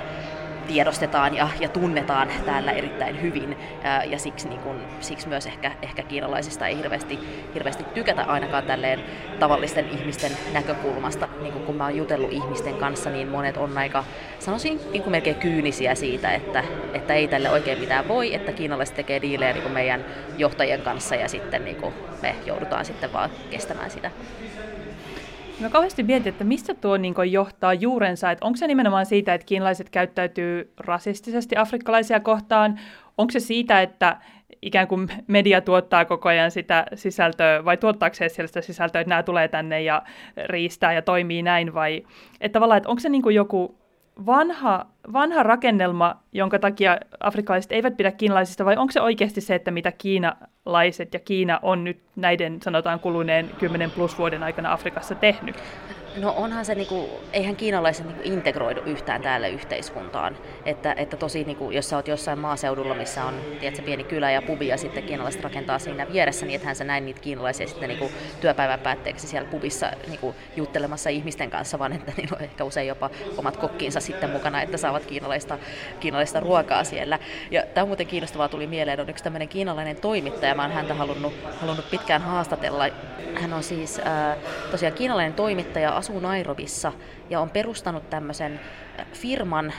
tiedostetaan 0.67 1.35
ja, 1.35 1.49
ja 1.59 1.69
tunnetaan 1.69 2.29
täällä 2.45 2.71
erittäin 2.71 3.21
hyvin 3.21 3.57
ää, 3.83 4.03
ja 4.03 4.19
siksi, 4.19 4.49
niin 4.49 4.59
kun, 4.59 4.81
siksi 4.99 5.27
myös 5.27 5.45
ehkä, 5.45 5.71
ehkä 5.81 6.03
kiinalaisista 6.03 6.67
ei 6.67 6.77
hirveästi, 6.77 7.19
hirveästi 7.53 7.83
tykätä 7.83 8.23
ainakaan 8.23 8.63
tälleen 8.63 9.03
tavallisten 9.39 9.89
ihmisten 9.89 10.31
näkökulmasta. 10.53 11.27
Niin 11.41 11.53
kun, 11.53 11.61
kun 11.61 11.75
mä 11.75 11.83
oon 11.83 11.97
jutellut 11.97 12.31
ihmisten 12.31 12.75
kanssa, 12.75 13.09
niin 13.09 13.27
monet 13.27 13.57
on 13.57 13.77
aika, 13.77 14.03
sanoisin 14.39 14.79
niin 14.91 15.09
melkein 15.09 15.35
kyynisiä 15.35 15.95
siitä, 15.95 16.31
että, 16.31 16.63
että 16.93 17.13
ei 17.13 17.27
tälle 17.27 17.49
oikein 17.49 17.79
mitään 17.79 18.07
voi, 18.07 18.33
että 18.33 18.51
kiinalaiset 18.51 18.95
tekee 18.95 19.21
diilejä 19.21 19.53
niin 19.53 19.71
meidän 19.71 20.05
johtajien 20.37 20.81
kanssa 20.81 21.15
ja 21.15 21.27
sitten 21.27 21.65
niin 21.65 21.77
me 22.21 22.35
joudutaan 22.45 22.85
sitten 22.85 23.13
vaan 23.13 23.29
kestämään 23.49 23.91
sitä. 23.91 24.11
Mä 25.63 25.69
kauheasti 25.69 26.03
mietin, 26.03 26.29
että 26.29 26.43
mistä 26.43 26.73
tuo 26.73 26.97
niin 26.97 27.15
johtaa 27.31 27.73
juurensa, 27.73 28.31
että 28.31 28.45
onko 28.45 28.57
se 28.57 28.67
nimenomaan 28.67 29.05
siitä, 29.05 29.33
että 29.33 29.45
kiinalaiset 29.45 29.89
käyttäytyy 29.89 30.73
rasistisesti 30.79 31.55
afrikkalaisia 31.57 32.19
kohtaan, 32.19 32.79
onko 33.17 33.31
se 33.31 33.39
siitä, 33.39 33.81
että 33.81 34.17
ikään 34.61 34.87
kuin 34.87 35.07
media 35.27 35.61
tuottaa 35.61 36.05
koko 36.05 36.29
ajan 36.29 36.51
sitä 36.51 36.85
sisältöä, 36.95 37.65
vai 37.65 37.77
tuottaako 37.77 38.13
se 38.13 38.29
sellaista 38.29 38.61
sisältöä, 38.61 39.01
että 39.01 39.09
nämä 39.09 39.23
tulee 39.23 39.47
tänne 39.47 39.81
ja 39.81 40.03
riistää 40.45 40.93
ja 40.93 41.01
toimii 41.01 41.43
näin, 41.43 41.73
vai 41.73 42.03
että 42.41 42.53
tavallaan, 42.53 42.77
että 42.77 42.89
onko 42.89 42.99
se 42.99 43.09
niin 43.09 43.23
kuin 43.23 43.35
joku 43.35 43.82
vanha, 44.25 44.85
vanha 45.13 45.43
rakennelma, 45.43 46.15
jonka 46.31 46.59
takia 46.59 46.97
afrikkalaiset 47.19 47.71
eivät 47.71 47.97
pidä 47.97 48.11
kiinalaisista, 48.11 48.65
vai 48.65 48.77
onko 48.77 48.91
se 48.91 49.01
oikeasti 49.01 49.41
se, 49.41 49.55
että 49.55 49.71
mitä 49.71 49.91
kiinalaiset 49.91 51.13
ja 51.13 51.19
Kiina 51.19 51.59
on 51.61 51.83
nyt 51.83 52.01
näiden, 52.15 52.61
sanotaan, 52.61 52.99
kuluneen 52.99 53.49
10 53.59 53.91
plus 53.91 54.17
vuoden 54.17 54.43
aikana 54.43 54.73
Afrikassa 54.73 55.15
tehnyt? 55.15 55.55
No 56.17 56.33
onhan 56.37 56.65
se, 56.65 56.75
niinku, 56.75 57.09
eihän 57.33 57.55
kiinalaiset 57.55 58.05
niinku 58.05 58.21
integroidu 58.23 58.81
yhtään 58.85 59.21
täällä 59.21 59.47
yhteiskuntaan. 59.47 60.37
Että, 60.65 60.93
että 60.97 61.17
tosi, 61.17 61.43
niinku, 61.43 61.71
jos 61.71 61.89
sä 61.89 61.95
oot 61.95 62.07
jossain 62.07 62.39
maaseudulla, 62.39 62.95
missä 62.95 63.25
on 63.25 63.33
tiedätkö, 63.59 63.85
pieni 63.85 64.03
kylä 64.03 64.31
ja 64.31 64.41
pubi 64.41 64.67
ja 64.67 64.77
sitten 64.77 65.03
kiinalaiset 65.03 65.43
rakentaa 65.43 65.79
siinä 65.79 66.07
vieressä, 66.13 66.45
niin 66.45 66.55
ethän 66.55 66.75
sä 66.75 66.83
näin 66.83 67.05
niitä 67.05 67.21
kiinalaisia 67.21 67.67
sitten 67.67 67.89
niinku, 67.89 68.11
työpäivän 68.41 68.79
päätteeksi 68.79 69.27
siellä 69.27 69.49
pubissa 69.49 69.91
niinku, 70.07 70.35
juttelemassa 70.55 71.09
ihmisten 71.09 71.49
kanssa, 71.49 71.79
vaan 71.79 71.93
että 71.93 72.11
niillä 72.17 72.37
on 72.37 72.43
ehkä 72.43 72.63
usein 72.63 72.87
jopa 72.87 73.09
omat 73.37 73.57
kokkiinsa 73.57 73.99
sitten 73.99 74.29
mukana, 74.29 74.61
että 74.61 74.77
saavat 74.77 75.05
kiinalaista, 75.05 75.57
kiinalaista 75.99 76.39
ruokaa 76.39 76.83
siellä. 76.83 77.19
Ja 77.51 77.63
tämä 77.73 77.85
muuten 77.85 78.07
kiinnostavaa 78.07 78.49
tuli 78.49 78.67
mieleen, 78.67 78.99
on 78.99 79.09
yksi 79.09 79.23
tämmöinen 79.23 79.47
kiinalainen 79.47 79.95
toimittaja, 79.95 80.55
mä 80.55 80.61
oon 80.61 80.71
häntä 80.71 80.93
halunnut, 80.93 81.33
halunnut 81.61 81.89
pitkään 81.89 82.21
haastatella. 82.21 82.85
Hän 83.41 83.53
on 83.53 83.63
siis 83.63 83.99
äh, 83.99 84.37
tosiaan 84.71 84.93
kiinalainen 84.93 85.33
toimittaja, 85.33 85.95
asuu 86.03 86.19
Nairobissa 86.19 86.93
ja 87.29 87.39
on 87.39 87.49
perustanut 87.49 88.09
tämmöisen 88.09 88.59
firman 89.13 89.73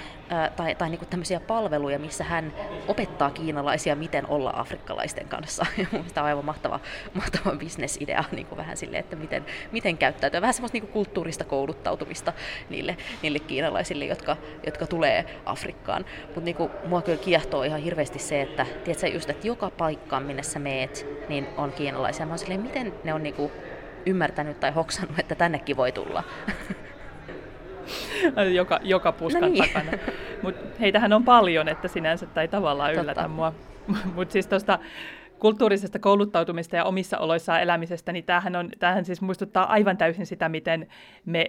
tai, 0.56 0.74
tai 0.74 0.90
niin 0.90 1.06
tämmöisiä 1.10 1.40
palveluja, 1.40 1.98
missä 1.98 2.24
hän 2.24 2.52
opettaa 2.88 3.30
kiinalaisia, 3.30 3.96
miten 3.96 4.26
olla 4.26 4.52
afrikkalaisten 4.56 5.28
kanssa. 5.28 5.66
Tämä 6.14 6.24
on 6.24 6.28
aivan 6.28 6.44
mahtava, 6.44 6.80
mahtava 7.14 7.56
bisnesidea 7.56 8.24
niin 8.32 8.46
kuin 8.46 8.56
vähän 8.56 8.76
sille, 8.76 8.98
että 8.98 9.16
miten, 9.16 9.46
miten 9.72 9.98
käyttäytyä. 9.98 10.40
Vähän 10.40 10.54
semmoista 10.54 10.78
niin 10.78 10.88
kulttuurista 10.88 11.44
kouluttautumista 11.44 12.32
niille, 12.68 12.96
niille 13.22 13.38
kiinalaisille, 13.38 14.04
jotka, 14.04 14.36
jotka 14.66 14.86
tulee 14.86 15.40
Afrikkaan. 15.46 16.04
Mutta 16.24 16.40
niin 16.40 16.56
mua 16.86 17.02
kyllä 17.02 17.18
kiehtoo 17.18 17.62
ihan 17.62 17.80
hirveästi 17.80 18.18
se, 18.18 18.42
että, 18.42 18.66
tiedätkö, 18.84 19.08
just, 19.08 19.30
että 19.30 19.46
joka 19.46 19.70
paikkaan, 19.70 20.22
minne 20.22 20.42
sä 20.42 20.58
meet, 20.58 21.06
niin 21.28 21.46
on 21.56 21.72
kiinalaisia. 21.72 22.26
Mä 22.26 22.32
oon 22.32 22.38
silleen, 22.38 22.62
miten 22.62 22.94
ne 23.04 23.14
on 23.14 23.22
niin 23.22 23.34
kuin 23.34 23.52
ymmärtänyt 24.06 24.60
tai 24.60 24.70
hoksannut, 24.70 25.18
että 25.18 25.34
tännekin 25.34 25.76
voi 25.76 25.92
tulla. 25.92 26.24
joka, 28.54 28.80
joka 28.82 29.12
puskan 29.12 29.42
no 29.42 29.48
niin. 29.48 29.64
takana. 29.64 29.92
Mutta 30.42 30.64
heitähän 30.80 31.12
on 31.12 31.24
paljon, 31.24 31.68
että 31.68 31.88
sinänsä 31.88 32.26
tai 32.26 32.48
tavallaan 32.48 32.94
yllätä 32.94 33.14
Totta. 33.14 33.28
mua. 33.28 33.52
Mutta 34.14 34.32
siis 34.32 34.46
tuosta 34.46 34.78
kulttuurisesta 35.38 35.98
kouluttautumista 35.98 36.76
ja 36.76 36.84
omissa 36.84 37.18
oloissaan 37.18 37.62
elämisestä, 37.62 38.12
niin 38.12 38.24
tämähän, 38.24 38.56
on, 38.56 38.70
tämähän 38.78 39.04
siis 39.04 39.20
muistuttaa 39.20 39.72
aivan 39.72 39.96
täysin 39.96 40.26
sitä, 40.26 40.48
miten 40.48 40.88
me, 41.24 41.46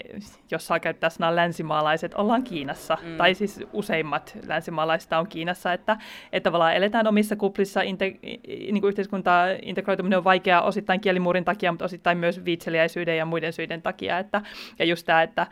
jos 0.51 0.67
saa 0.67 0.79
käyttää 0.79 1.09
sanaa 1.09 1.35
länsimaalaiset, 1.35 2.13
ollaan 2.13 2.43
Kiinassa. 2.43 2.97
Mm. 3.03 3.17
Tai 3.17 3.33
siis 3.33 3.59
useimmat 3.73 4.37
länsimaalaisista 4.47 5.19
on 5.19 5.27
Kiinassa, 5.27 5.73
että, 5.73 5.97
että 6.31 6.47
tavallaan 6.47 6.75
eletään 6.75 7.07
omissa 7.07 7.35
kuplissa, 7.35 7.81
inte, 7.81 8.15
niin 8.47 8.81
kuin 8.81 8.89
yhteiskuntaa 8.89 9.45
integroituminen 9.61 10.17
on 10.17 10.23
vaikeaa 10.23 10.61
osittain 10.61 11.01
kielimuurin 11.01 11.45
takia, 11.45 11.71
mutta 11.71 11.85
osittain 11.85 12.17
myös 12.17 12.45
viitseliäisyyden 12.45 13.17
ja 13.17 13.25
muiden 13.25 13.53
syiden 13.53 13.81
takia. 13.81 14.19
Että, 14.19 14.41
ja 14.79 14.85
just 14.85 15.05
tämä, 15.05 15.23
että 15.23 15.47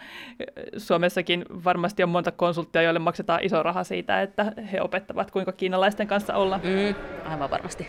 Suomessakin 0.77 1.45
varmasti 1.63 2.03
on 2.03 2.09
monta 2.09 2.31
konsulttia, 2.31 2.81
joille 2.81 2.99
maksetaan 2.99 3.43
iso 3.43 3.63
raha 3.63 3.83
siitä, 3.83 4.21
että 4.21 4.53
he 4.71 4.81
opettavat, 4.81 5.31
kuinka 5.31 5.51
kiinalaisten 5.51 6.07
kanssa 6.07 6.35
olla. 6.35 6.57
Mm, 6.57 6.95
aivan 7.31 7.49
varmasti. 7.49 7.87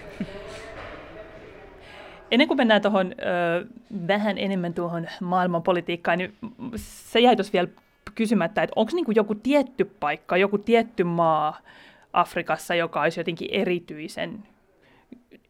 Ennen 2.31 2.49
kuin 2.49 2.59
mennään 2.59 2.83
tuohon 2.83 3.15
vähän 4.09 4.39
enemmän 4.39 4.75
tuohon 4.75 5.07
maailmanpolitiikkaan, 5.21 6.19
niin 6.19 6.35
se 6.77 7.21
jäi 7.21 7.37
tuossa 7.37 7.53
vielä 7.53 7.69
kysymättä, 8.15 8.63
että 8.63 8.73
onko 8.77 8.93
niinku 8.95 9.13
joku 9.15 9.35
tietty 9.35 9.85
paikka, 9.85 10.37
joku 10.37 10.59
tietty 10.59 11.05
maa 11.05 11.59
Afrikassa, 12.13 12.75
joka 12.75 13.03
olisi 13.03 13.21
jotenkin 13.21 13.49
erityisen 13.51 14.43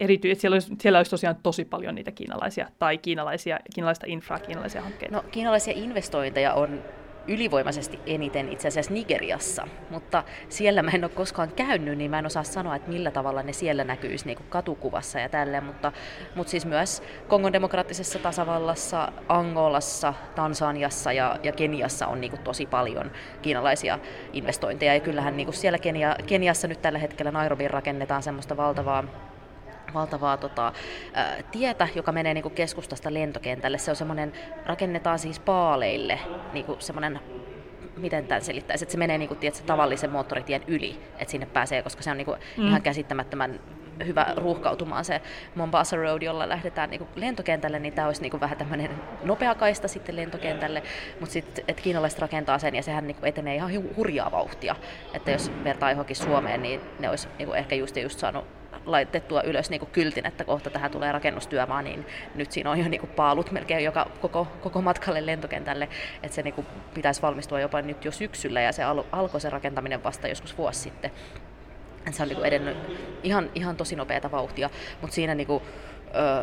erity, 0.00 0.34
siellä, 0.34 0.54
olisi, 0.54 0.72
siellä 0.80 0.98
olisi 0.98 1.10
tosiaan 1.10 1.36
tosi 1.42 1.64
paljon 1.64 1.94
niitä 1.94 2.10
kiinalaisia 2.10 2.68
tai 2.78 2.98
kiinalaisia, 2.98 3.60
kiinalaista 3.74 4.06
infraa, 4.08 4.38
kiinalaisia 4.38 4.82
hankkeita. 4.82 5.16
No 5.16 5.24
kiinalaisia 5.30 5.74
investointeja 5.76 6.54
on 6.54 6.82
ylivoimaisesti 7.28 8.00
eniten 8.06 8.48
itse 8.48 8.68
asiassa 8.68 8.92
Nigeriassa, 8.92 9.68
mutta 9.90 10.24
siellä 10.48 10.82
mä 10.82 10.90
en 10.90 11.04
ole 11.04 11.10
koskaan 11.14 11.52
käynyt, 11.52 11.98
niin 11.98 12.10
mä 12.10 12.18
en 12.18 12.26
osaa 12.26 12.42
sanoa, 12.42 12.76
että 12.76 12.90
millä 12.90 13.10
tavalla 13.10 13.42
ne 13.42 13.52
siellä 13.52 13.84
näkyisi 13.84 14.26
niin 14.26 14.38
katukuvassa 14.48 15.18
ja 15.18 15.28
tälleen, 15.28 15.64
mutta, 15.64 15.92
mutta 16.34 16.50
siis 16.50 16.66
myös 16.66 17.02
Kongon 17.28 17.52
demokraattisessa 17.52 18.18
tasavallassa, 18.18 19.12
Angolassa, 19.28 20.14
Tansaniassa 20.34 21.12
ja, 21.12 21.38
ja 21.42 21.52
Keniassa 21.52 22.06
on 22.06 22.20
niin 22.20 22.30
kuin 22.30 22.42
tosi 22.42 22.66
paljon 22.66 23.10
kiinalaisia 23.42 23.98
investointeja, 24.32 24.94
ja 24.94 25.00
kyllähän 25.00 25.36
niin 25.36 25.46
kuin 25.46 25.54
siellä 25.54 25.78
Kenia, 25.78 26.16
Keniassa 26.26 26.68
nyt 26.68 26.82
tällä 26.82 26.98
hetkellä 26.98 27.30
Nairobiin 27.30 27.70
rakennetaan 27.70 28.22
semmoista 28.22 28.56
valtavaa 28.56 29.04
valtavaa 29.94 30.36
tota, 30.36 30.72
tietä, 31.50 31.88
joka 31.94 32.12
menee 32.12 32.34
niinku 32.34 32.50
keskustasta 32.50 33.14
lentokentälle. 33.14 33.78
Se 33.78 33.90
on 33.90 33.96
semmoinen, 33.96 34.32
rakennetaan 34.66 35.18
siis 35.18 35.40
paaleille, 35.40 36.18
niinku 36.52 36.76
semmoinen 36.78 37.20
miten 37.96 38.26
tämän 38.26 38.42
selittäisi, 38.42 38.84
että 38.84 38.92
se 38.92 38.98
menee 38.98 39.18
niinku, 39.18 39.34
tiedätkö, 39.34 39.64
tavallisen 39.66 40.10
moottoritien 40.10 40.62
yli, 40.66 41.00
että 41.18 41.30
sinne 41.30 41.46
pääsee, 41.46 41.82
koska 41.82 42.02
se 42.02 42.10
on 42.10 42.16
niinku 42.16 42.36
mm. 42.56 42.68
ihan 42.68 42.82
käsittämättömän 42.82 43.60
hyvä 44.06 44.26
ruuhkautumaan 44.36 45.04
se 45.04 45.20
Mombasa 45.54 45.96
Road, 45.96 46.22
jolla 46.22 46.48
lähdetään 46.48 46.90
niinku 46.90 47.08
lentokentälle, 47.16 47.78
niin 47.78 47.94
tämä 47.94 48.06
olisi 48.06 48.22
niinku 48.22 48.40
vähän 48.40 48.58
tämmöinen 48.58 48.90
nopea 49.24 49.54
kaista 49.54 49.88
sitten 49.88 50.16
lentokentälle, 50.16 50.82
mutta 51.20 51.32
sitten, 51.32 51.64
että 51.68 51.82
kiinalaiset 51.82 52.18
rakentaa 52.18 52.58
sen 52.58 52.74
ja 52.74 52.82
sehän 52.82 53.06
niinku 53.06 53.26
etenee 53.26 53.54
ihan 53.54 53.96
hurjaa 53.96 54.30
vauhtia, 54.30 54.76
että 55.14 55.30
jos 55.30 55.52
vertaa 55.64 55.90
johonkin 55.90 56.16
Suomeen, 56.16 56.62
niin 56.62 56.80
ne 56.98 57.10
olisi 57.10 57.28
niinku 57.38 57.54
ehkä 57.54 57.74
just, 57.74 57.96
just 57.96 58.18
saanut 58.18 58.44
laitettua 58.86 59.42
ylös 59.42 59.70
niin 59.70 59.80
kuin 59.80 59.90
kyltin, 59.90 60.26
että 60.26 60.44
kohta 60.44 60.70
tähän 60.70 60.90
tulee 60.90 61.12
rakennustyömaa, 61.12 61.82
niin 61.82 62.06
nyt 62.34 62.52
siinä 62.52 62.70
on 62.70 62.78
jo 62.78 62.88
niin 62.88 63.00
kuin 63.00 63.10
paalut 63.10 63.50
melkein 63.50 63.84
joka, 63.84 64.10
koko, 64.20 64.46
koko 64.60 64.82
matkalle 64.82 65.26
lentokentälle, 65.26 65.88
että 66.22 66.34
se 66.34 66.42
niin 66.42 66.54
kuin 66.54 66.66
pitäisi 66.94 67.22
valmistua 67.22 67.60
jopa 67.60 67.82
nyt 67.82 68.04
jo 68.04 68.12
syksyllä 68.12 68.60
ja 68.60 68.72
se 68.72 68.82
al- 68.84 69.04
alkoi 69.12 69.40
se 69.40 69.50
rakentaminen 69.50 70.04
vasta 70.04 70.28
joskus 70.28 70.58
vuosi 70.58 70.80
sitten. 70.80 71.10
Se 72.10 72.22
on 72.22 72.28
niin 72.28 72.36
kuin 72.36 72.46
edennyt 72.46 72.76
ihan, 73.22 73.50
ihan 73.54 73.76
tosi 73.76 73.96
nopeata 73.96 74.30
vauhtia, 74.30 74.70
mutta 75.00 75.14
siinä 75.14 75.34
niin 75.34 75.46
kuin, 75.46 75.62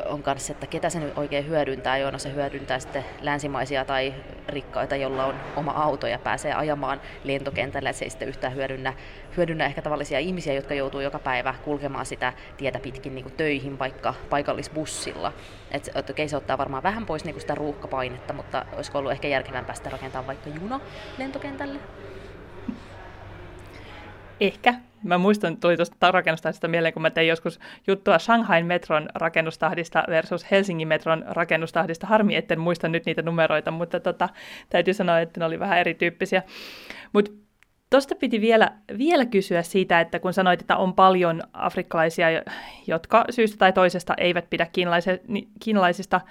on 0.06 0.24
kanssa, 0.24 0.52
että 0.52 0.68
ketä 0.68 0.90
se 0.90 1.00
nyt 1.00 1.18
oikein 1.18 1.48
hyödyntää, 1.48 1.98
joina 1.98 2.18
se 2.18 2.34
hyödyntää 2.34 2.80
sitten 2.80 3.06
länsimaisia 3.22 3.86
tai 3.86 4.14
rikkaita, 4.48 4.96
jolla 4.96 5.26
on 5.26 5.36
oma 5.56 5.72
auto 5.72 6.08
ja 6.08 6.20
pääsee 6.20 6.54
ajamaan 6.54 7.02
lentokentälle, 7.24 7.90
että 7.90 8.00
se 8.00 8.06
ei 8.06 8.10
sitten 8.10 8.28
yhtään 8.28 8.56
hyödynnä, 8.56 8.94
hyödynnä 9.38 9.66
ehkä 9.66 9.82
tavallisia 9.82 10.20
ihmisiä, 10.20 10.54
jotka 10.54 10.74
joutuu 10.74 11.02
joka 11.02 11.20
päivä 11.20 11.56
kulkemaan 11.64 12.06
sitä 12.06 12.34
tietä 12.58 12.80
pitkin 12.80 13.16
niin 13.16 13.24
kuin 13.24 13.36
töihin 13.38 13.80
vaikka 13.80 14.14
paikallisbussilla. 14.30 15.34
Et, 15.72 15.90
et, 15.96 16.10
okei, 16.10 16.30
se 16.30 16.38
ottaa 16.38 16.58
varmaan 16.58 16.84
vähän 16.84 17.06
pois 17.06 17.24
niin 17.24 17.34
kuin 17.34 17.42
sitä 17.42 17.56
ruuhkapainetta, 17.56 18.34
mutta 18.34 18.66
olisiko 18.74 18.98
ollut 18.98 19.12
ehkä 19.12 19.28
järkevämpää 19.28 19.76
sitä 19.76 19.90
rakentaa 19.90 20.28
vaikka 20.28 20.50
juna 20.50 20.80
lentokentälle? 21.18 21.80
Ehkä. 24.40 24.91
Mä 25.04 25.18
muistan, 25.18 25.58
tuli 25.58 25.76
tuosta 25.76 26.12
rakennustahdista 26.12 26.68
mieleen, 26.68 26.94
kun 26.94 27.02
mä 27.02 27.10
tein 27.10 27.28
joskus 27.28 27.60
juttua 27.88 28.20
Shanghain 28.20 28.66
metron 28.66 29.10
rakennustahdista 29.16 30.04
versus 30.10 30.52
Helsingin 30.52 30.88
metron 30.88 31.26
rakennustahdista. 31.28 32.08
Harmi, 32.08 32.36
etten 32.36 32.60
muista 32.60 32.88
nyt 32.88 33.06
niitä 33.06 33.22
numeroita, 33.22 33.72
mutta 33.72 34.00
tota, 34.00 34.30
täytyy 34.70 34.94
sanoa, 34.94 35.20
että 35.20 35.40
ne 35.40 35.46
oli 35.46 35.60
vähän 35.60 35.80
erityyppisiä. 35.80 36.44
Mutta 37.14 37.32
Tuosta 37.92 38.16
piti 38.16 38.42
vielä, 38.42 38.72
vielä 38.98 39.26
kysyä 39.26 39.62
siitä, 39.62 40.00
että 40.00 40.20
kun 40.20 40.34
sanoit, 40.34 40.62
että 40.62 40.78
on 40.78 40.94
paljon 40.94 41.42
afrikkalaisia, 41.54 42.28
jotka 42.88 43.26
syystä 43.30 43.58
tai 43.58 43.74
toisesta 43.74 44.14
eivät 44.18 44.50
pidä 44.50 44.68
kiinalaisista, 45.60 46.22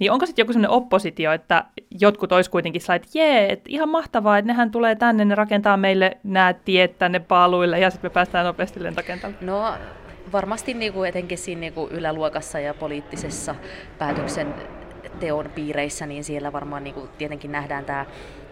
niin 0.00 0.12
onko 0.12 0.26
sitten 0.26 0.42
joku 0.42 0.52
sellainen 0.52 0.76
oppositio, 0.76 1.32
että 1.32 1.64
jotkut 2.00 2.32
olisi 2.32 2.50
kuitenkin 2.50 2.82
sillä, 2.82 2.94
että 2.94 3.08
jee, 3.14 3.52
että 3.52 3.64
ihan 3.68 3.88
mahtavaa, 3.88 4.38
että 4.38 4.46
nehän 4.46 4.70
tulee 4.70 4.94
tänne, 4.96 5.24
ne 5.24 5.34
rakentaa 5.34 5.76
meille 5.76 6.18
nämä 6.22 6.52
tiet 6.52 6.98
tänne 6.98 7.18
paaluille 7.18 7.78
ja 7.78 7.90
sitten 7.90 8.10
me 8.10 8.12
päästään 8.12 8.46
nopeasti 8.46 8.82
lentokentälle? 8.82 9.36
No 9.40 9.74
varmasti 10.32 10.74
niin 10.74 10.92
kuin 10.92 11.08
etenkin 11.08 11.38
siinä 11.38 11.60
niin 11.60 11.72
kuin 11.72 11.92
yläluokassa 11.92 12.60
ja 12.60 12.74
poliittisessa 12.74 13.54
päätöksen 13.98 14.54
teon 15.20 15.50
piireissä, 15.54 16.06
niin 16.06 16.24
siellä 16.24 16.52
varmaan 16.52 16.84
niin 16.84 16.94
kuin 16.94 17.08
tietenkin 17.18 17.52
nähdään 17.52 17.84
tämä 17.84 18.06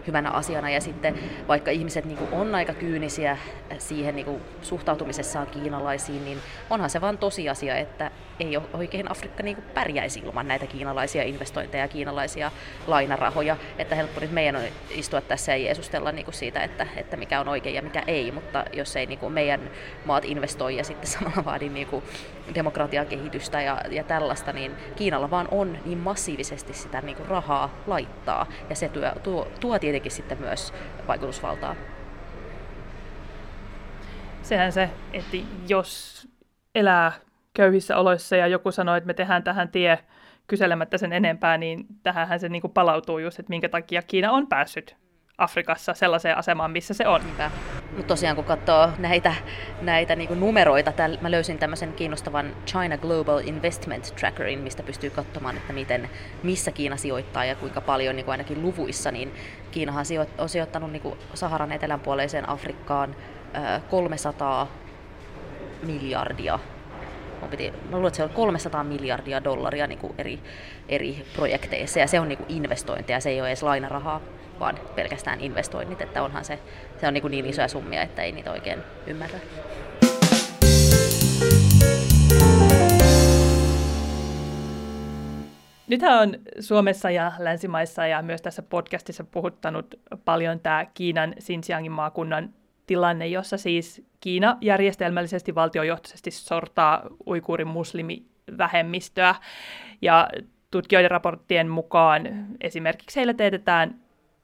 hyvänä 0.09 0.31
asiana. 0.31 0.69
Ja 0.69 0.81
sitten 0.81 1.19
vaikka 1.47 1.71
ihmiset 1.71 2.05
niin 2.05 2.17
kuin 2.17 2.33
on 2.33 2.55
aika 2.55 2.73
kyynisiä 2.73 3.37
siihen 3.77 4.15
niin 4.15 4.25
kuin 4.25 4.41
suhtautumisessaan 4.61 5.47
kiinalaisiin, 5.47 6.25
niin 6.25 6.37
onhan 6.69 6.89
se 6.89 7.01
vain 7.01 7.17
tosiasia, 7.17 7.75
että 7.75 8.11
ei 8.39 8.57
oikein 8.73 9.11
Afrikka 9.11 9.43
niin 9.43 9.55
kuin 9.55 9.65
pärjäisi 9.73 10.19
ilman 10.19 10.47
näitä 10.47 10.67
kiinalaisia 10.67 11.23
investointeja 11.23 11.83
ja 11.83 11.87
kiinalaisia 11.87 12.51
lainarahoja. 12.87 13.57
Että 13.77 13.95
helppo 13.95 14.19
nyt 14.19 14.31
meidän 14.31 14.55
on 14.55 14.61
istua 14.89 15.21
tässä 15.21 15.51
ja 15.51 15.57
jeesustella 15.57 16.11
niin 16.11 16.25
kuin 16.25 16.35
siitä, 16.35 16.63
että, 16.63 16.87
että 16.95 17.17
mikä 17.17 17.39
on 17.39 17.47
oikein 17.47 17.75
ja 17.75 17.81
mikä 17.81 18.03
ei, 18.07 18.31
mutta 18.31 18.65
jos 18.73 18.95
ei 18.95 19.05
niin 19.05 19.19
kuin 19.19 19.33
meidän 19.33 19.61
maat 20.05 20.25
investoi 20.25 20.77
ja 20.77 20.83
sitten 20.83 21.09
samalla 21.19 21.45
vaadi 21.45 21.69
niin 21.69 21.87
kuin 21.87 22.03
demokratian 22.55 23.07
kehitystä 23.07 23.61
ja, 23.61 23.81
ja 23.89 24.03
tällaista, 24.03 24.53
niin 24.53 24.71
Kiinalla 24.95 25.31
vaan 25.31 25.47
on 25.51 25.77
niin 25.85 25.97
massiivisesti 25.97 26.73
sitä 26.73 27.01
niin 27.01 27.15
kuin 27.15 27.29
rahaa 27.29 27.75
laittaa 27.87 28.47
ja 28.69 28.75
se 28.75 28.89
tuo, 28.89 29.11
tuo, 29.23 29.47
tuo 29.59 29.79
tietenkin 29.79 29.98
sitten 30.07 30.39
myös 30.39 30.73
vaikutusvaltaa. 31.07 31.75
Sehän 34.41 34.71
se, 34.71 34.89
että 35.13 35.37
jos 35.67 36.27
elää 36.75 37.11
köyhissä 37.53 37.97
oloissa 37.97 38.35
ja 38.35 38.47
joku 38.47 38.71
sanoo, 38.71 38.95
että 38.95 39.07
me 39.07 39.13
tehdään 39.13 39.43
tähän 39.43 39.69
tie 39.69 39.99
kyselemättä 40.47 40.97
sen 40.97 41.13
enempää, 41.13 41.57
niin 41.57 41.85
tähän 42.03 42.39
se 42.39 42.49
niin 42.49 42.61
palautuu 42.73 43.19
just, 43.19 43.39
että 43.39 43.49
minkä 43.49 43.69
takia 43.69 44.01
Kiina 44.01 44.31
on 44.31 44.47
päässyt 44.47 44.95
Afrikassa 45.39 45.93
sellaiseen 45.93 46.37
asemaan, 46.37 46.71
missä 46.71 46.93
se 46.93 47.07
on. 47.07 47.21
Mutta 47.95 48.07
tosiaan 48.07 48.35
kun 48.35 48.45
katsoo 48.45 48.89
näitä, 48.97 49.33
näitä 49.81 50.15
niinku 50.15 50.35
numeroita, 50.35 50.91
täl, 50.91 51.17
mä 51.21 51.31
löysin 51.31 51.57
tämmöisen 51.57 51.93
kiinnostavan 51.93 52.55
China 52.65 52.97
Global 52.97 53.41
Investment 53.45 54.13
Trackerin, 54.19 54.59
mistä 54.59 54.83
pystyy 54.83 55.09
katsomaan, 55.09 55.57
että 55.57 55.73
miten, 55.73 56.09
missä 56.43 56.71
Kiina 56.71 56.97
sijoittaa 56.97 57.45
ja 57.45 57.55
kuinka 57.55 57.81
paljon 57.81 58.15
niin 58.15 58.25
kuin 58.25 58.33
ainakin 58.33 58.61
luvuissa, 58.61 59.11
niin 59.11 59.33
Kiinahan 59.71 60.05
on 60.37 60.49
sijoittanut 60.49 60.91
niin 60.91 61.01
kuin 61.01 61.19
Saharan 61.33 61.71
etelänpuoleiseen 61.71 62.49
Afrikkaan 62.49 63.15
300 63.89 64.67
miljardia. 65.83 66.59
Mun 67.41 67.49
piti, 67.49 67.71
mä 67.71 67.91
luulen, 67.91 68.07
että 68.07 68.17
se 68.17 68.23
on 68.23 68.29
300 68.29 68.83
miljardia 68.83 69.43
dollaria 69.43 69.87
niin 69.87 69.99
kuin 69.99 70.13
eri, 70.17 70.39
eri 70.89 71.25
projekteissa 71.35 71.99
ja 71.99 72.07
se 72.07 72.19
on 72.19 72.27
niin 72.27 72.37
kuin 72.37 72.49
investointeja, 72.49 73.19
se 73.19 73.29
ei 73.29 73.41
ole 73.41 73.49
edes 73.49 73.63
lainarahaa, 73.63 74.21
vaan 74.59 74.79
pelkästään 74.95 75.41
investoinnit, 75.41 76.01
että 76.01 76.23
onhan 76.23 76.45
se, 76.45 76.59
se 76.97 77.07
on 77.07 77.13
niin, 77.13 77.31
niin 77.31 77.45
isoja 77.45 77.67
summia, 77.67 78.01
että 78.01 78.21
ei 78.21 78.31
niitä 78.31 78.51
oikein 78.51 78.79
ymmärrä. 79.07 79.39
Nythän 85.87 86.19
on 86.19 86.35
Suomessa 86.59 87.11
ja 87.11 87.31
länsimaissa 87.39 88.07
ja 88.07 88.21
myös 88.21 88.41
tässä 88.41 88.61
podcastissa 88.61 89.23
puhuttanut 89.23 89.95
paljon 90.25 90.59
tämä 90.59 90.85
Kiinan 90.93 91.33
Xinjiangin 91.39 91.91
maakunnan 91.91 92.53
tilanne, 92.85 93.27
jossa 93.27 93.57
siis 93.57 94.05
Kiina 94.19 94.57
järjestelmällisesti 94.61 95.55
valtiojohtoisesti 95.55 96.31
sortaa 96.31 97.03
uikuurin 97.27 97.67
muslimivähemmistöä. 97.67 99.35
Ja 100.01 100.27
tutkijoiden 100.71 101.11
raporttien 101.11 101.69
mukaan 101.69 102.47
esimerkiksi 102.61 103.15
heillä 103.15 103.33
teetetään 103.33 103.95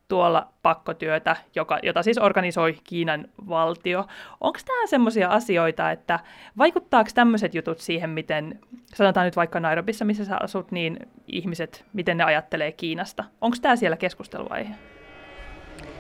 tuolla 0.08 0.48
pakkotyötä, 0.62 1.36
joka, 1.56 1.80
jota 1.84 2.04
siis 2.04 2.18
organisoi 2.18 2.78
Kiinan 2.84 3.28
valtio. 3.50 4.06
Onko 4.42 4.60
tämä 4.66 4.88
sellaisia 4.88 5.30
asioita, 5.30 5.92
että 5.92 6.20
vaikuttaako 6.58 7.10
tämmöiset 7.14 7.56
jutut 7.56 7.80
siihen, 7.80 8.10
miten, 8.10 8.60
sanotaan 8.94 9.26
nyt 9.26 9.36
vaikka 9.36 9.60
Nairobissa, 9.60 10.06
missä 10.06 10.26
sä 10.26 10.38
asut, 10.42 10.72
niin 10.72 11.00
ihmiset, 11.28 11.86
miten 11.94 12.18
ne 12.18 12.24
ajattelee 12.24 12.72
Kiinasta? 12.72 13.24
Onko 13.42 13.58
tämä 13.62 13.76
siellä 13.76 13.98
keskustelua? 13.98 14.56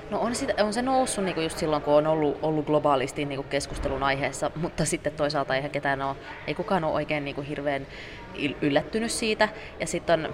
No 0.09 0.19
on, 0.19 0.35
sitä, 0.35 0.65
on 0.65 0.73
se 0.73 0.81
noussut 0.81 1.23
niin 1.23 1.43
just 1.43 1.57
silloin, 1.57 1.81
kun 1.81 1.93
on 1.93 2.07
ollut, 2.07 2.37
ollut 2.41 2.65
globaalisti 2.65 3.25
niin 3.25 3.43
keskustelun 3.43 4.03
aiheessa, 4.03 4.51
mutta 4.55 4.85
sitten 4.85 5.13
toisaalta 5.13 5.55
eihän 5.55 5.71
ketään 5.71 6.01
ole, 6.01 6.15
ei 6.47 6.55
kukaan 6.55 6.83
ole 6.83 6.93
oikein 6.93 7.25
niin 7.25 7.41
hirveän 7.41 7.87
yllättynyt 8.61 9.11
siitä. 9.11 9.49
Ja 9.79 9.87
sitten 9.87 10.25
on 10.25 10.33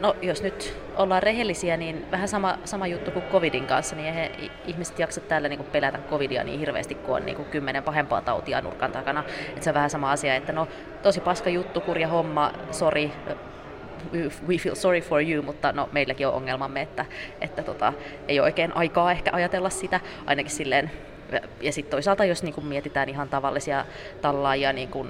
No 0.00 0.16
jos 0.22 0.42
nyt 0.42 0.76
ollaan 0.96 1.22
rehellisiä, 1.22 1.76
niin 1.76 2.06
vähän 2.10 2.28
sama, 2.28 2.58
sama 2.64 2.86
juttu 2.86 3.10
kuin 3.10 3.24
covidin 3.32 3.66
kanssa, 3.66 3.96
niin 3.96 4.14
he 4.14 4.30
ihmiset 4.66 4.98
jaksa 4.98 5.20
täällä 5.20 5.48
niin 5.48 5.58
kuin 5.58 5.70
pelätä 5.70 5.98
covidia 6.10 6.44
niin 6.44 6.60
hirveästi, 6.60 6.94
kun 6.94 7.16
on 7.16 7.26
niin 7.26 7.36
kuin 7.36 7.48
kymmenen 7.48 7.82
pahempaa 7.82 8.20
tautia 8.20 8.60
nurkan 8.60 8.92
takana. 8.92 9.24
Et 9.56 9.62
se 9.62 9.70
on 9.70 9.74
vähän 9.74 9.90
sama 9.90 10.12
asia, 10.12 10.34
että 10.34 10.52
no 10.52 10.68
tosi 11.02 11.20
paska 11.20 11.50
juttu, 11.50 11.80
kurja 11.80 12.08
homma, 12.08 12.52
sorry, 12.70 13.10
we 14.48 14.58
feel 14.58 14.74
sorry 14.74 15.00
for 15.00 15.22
you, 15.22 15.42
mutta 15.42 15.72
no, 15.72 15.88
meilläkin 15.92 16.28
on 16.28 16.34
ongelmamme, 16.34 16.80
että, 16.82 17.04
että 17.40 17.62
tota, 17.62 17.92
ei 18.28 18.40
ole 18.40 18.46
oikein 18.46 18.76
aikaa 18.76 19.12
ehkä 19.12 19.30
ajatella 19.32 19.70
sitä, 19.70 20.00
ainakin 20.26 20.52
silleen. 20.52 20.90
Ja 21.60 21.72
sitten 21.72 21.90
toisaalta, 21.90 22.24
jos 22.24 22.42
niin 22.42 22.54
kuin 22.54 22.66
mietitään 22.66 23.08
ihan 23.08 23.28
tavallisia 23.28 23.84
tallaajia, 24.20 24.72
niin 24.72 24.88
kuin, 24.88 25.08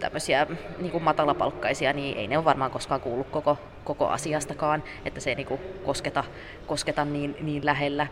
tämmöisiä 0.00 0.46
niin 0.78 1.02
matalapalkkaisia, 1.02 1.92
niin 1.92 2.18
ei 2.18 2.28
ne 2.28 2.38
ole 2.38 2.44
varmaan 2.44 2.70
koskaan 2.70 3.00
kuullut 3.00 3.26
koko, 3.30 3.58
koko 3.84 4.08
asiastakaan, 4.08 4.82
että 5.04 5.20
se 5.20 5.30
ei 5.30 5.36
niin 5.36 5.46
kuin 5.46 5.60
kosketa, 5.84 6.24
kosketa 6.66 7.04
niin, 7.04 7.36
niin 7.40 7.66
lähellä, 7.66 8.06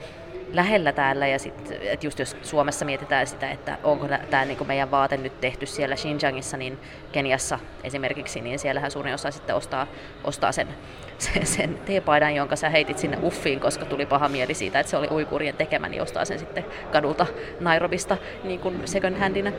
lähellä 0.52 0.92
täällä. 0.92 1.26
Ja 1.26 1.38
sit, 1.38 1.54
että 1.80 2.06
just 2.06 2.18
jos 2.18 2.36
Suomessa 2.42 2.84
mietitään 2.84 3.26
sitä, 3.26 3.50
että 3.50 3.78
onko 3.84 4.08
tämä 4.30 4.44
niin 4.44 4.66
meidän 4.66 4.90
vaate 4.90 5.16
nyt 5.16 5.40
tehty 5.40 5.66
siellä 5.66 5.96
Xinjiangissa, 5.96 6.56
niin 6.56 6.78
Keniassa 7.12 7.58
esimerkiksi, 7.84 8.40
niin 8.40 8.58
siellähän 8.58 8.90
suurin 8.90 9.14
osa 9.14 9.30
sitten 9.30 9.56
ostaa, 9.56 9.86
ostaa 10.24 10.52
sen, 10.52 10.68
sen, 11.18 11.46
sen 11.46 11.78
teepaidan, 11.84 12.34
jonka 12.34 12.56
sä 12.56 12.70
heitit 12.70 12.98
sinne 12.98 13.18
uffiin, 13.22 13.60
koska 13.60 13.84
tuli 13.84 14.06
paha 14.06 14.28
mieli 14.28 14.54
siitä, 14.54 14.80
että 14.80 14.90
se 14.90 14.96
oli 14.96 15.08
uikurien 15.10 15.56
tekemä, 15.56 15.88
niin 15.88 16.02
ostaa 16.02 16.24
sen 16.24 16.38
sitten 16.38 16.64
kadulta 16.92 17.26
Nairobista 17.60 18.16
niin 18.44 18.60
kuin 18.60 18.80
second 18.84 19.16
handina. 19.16 19.52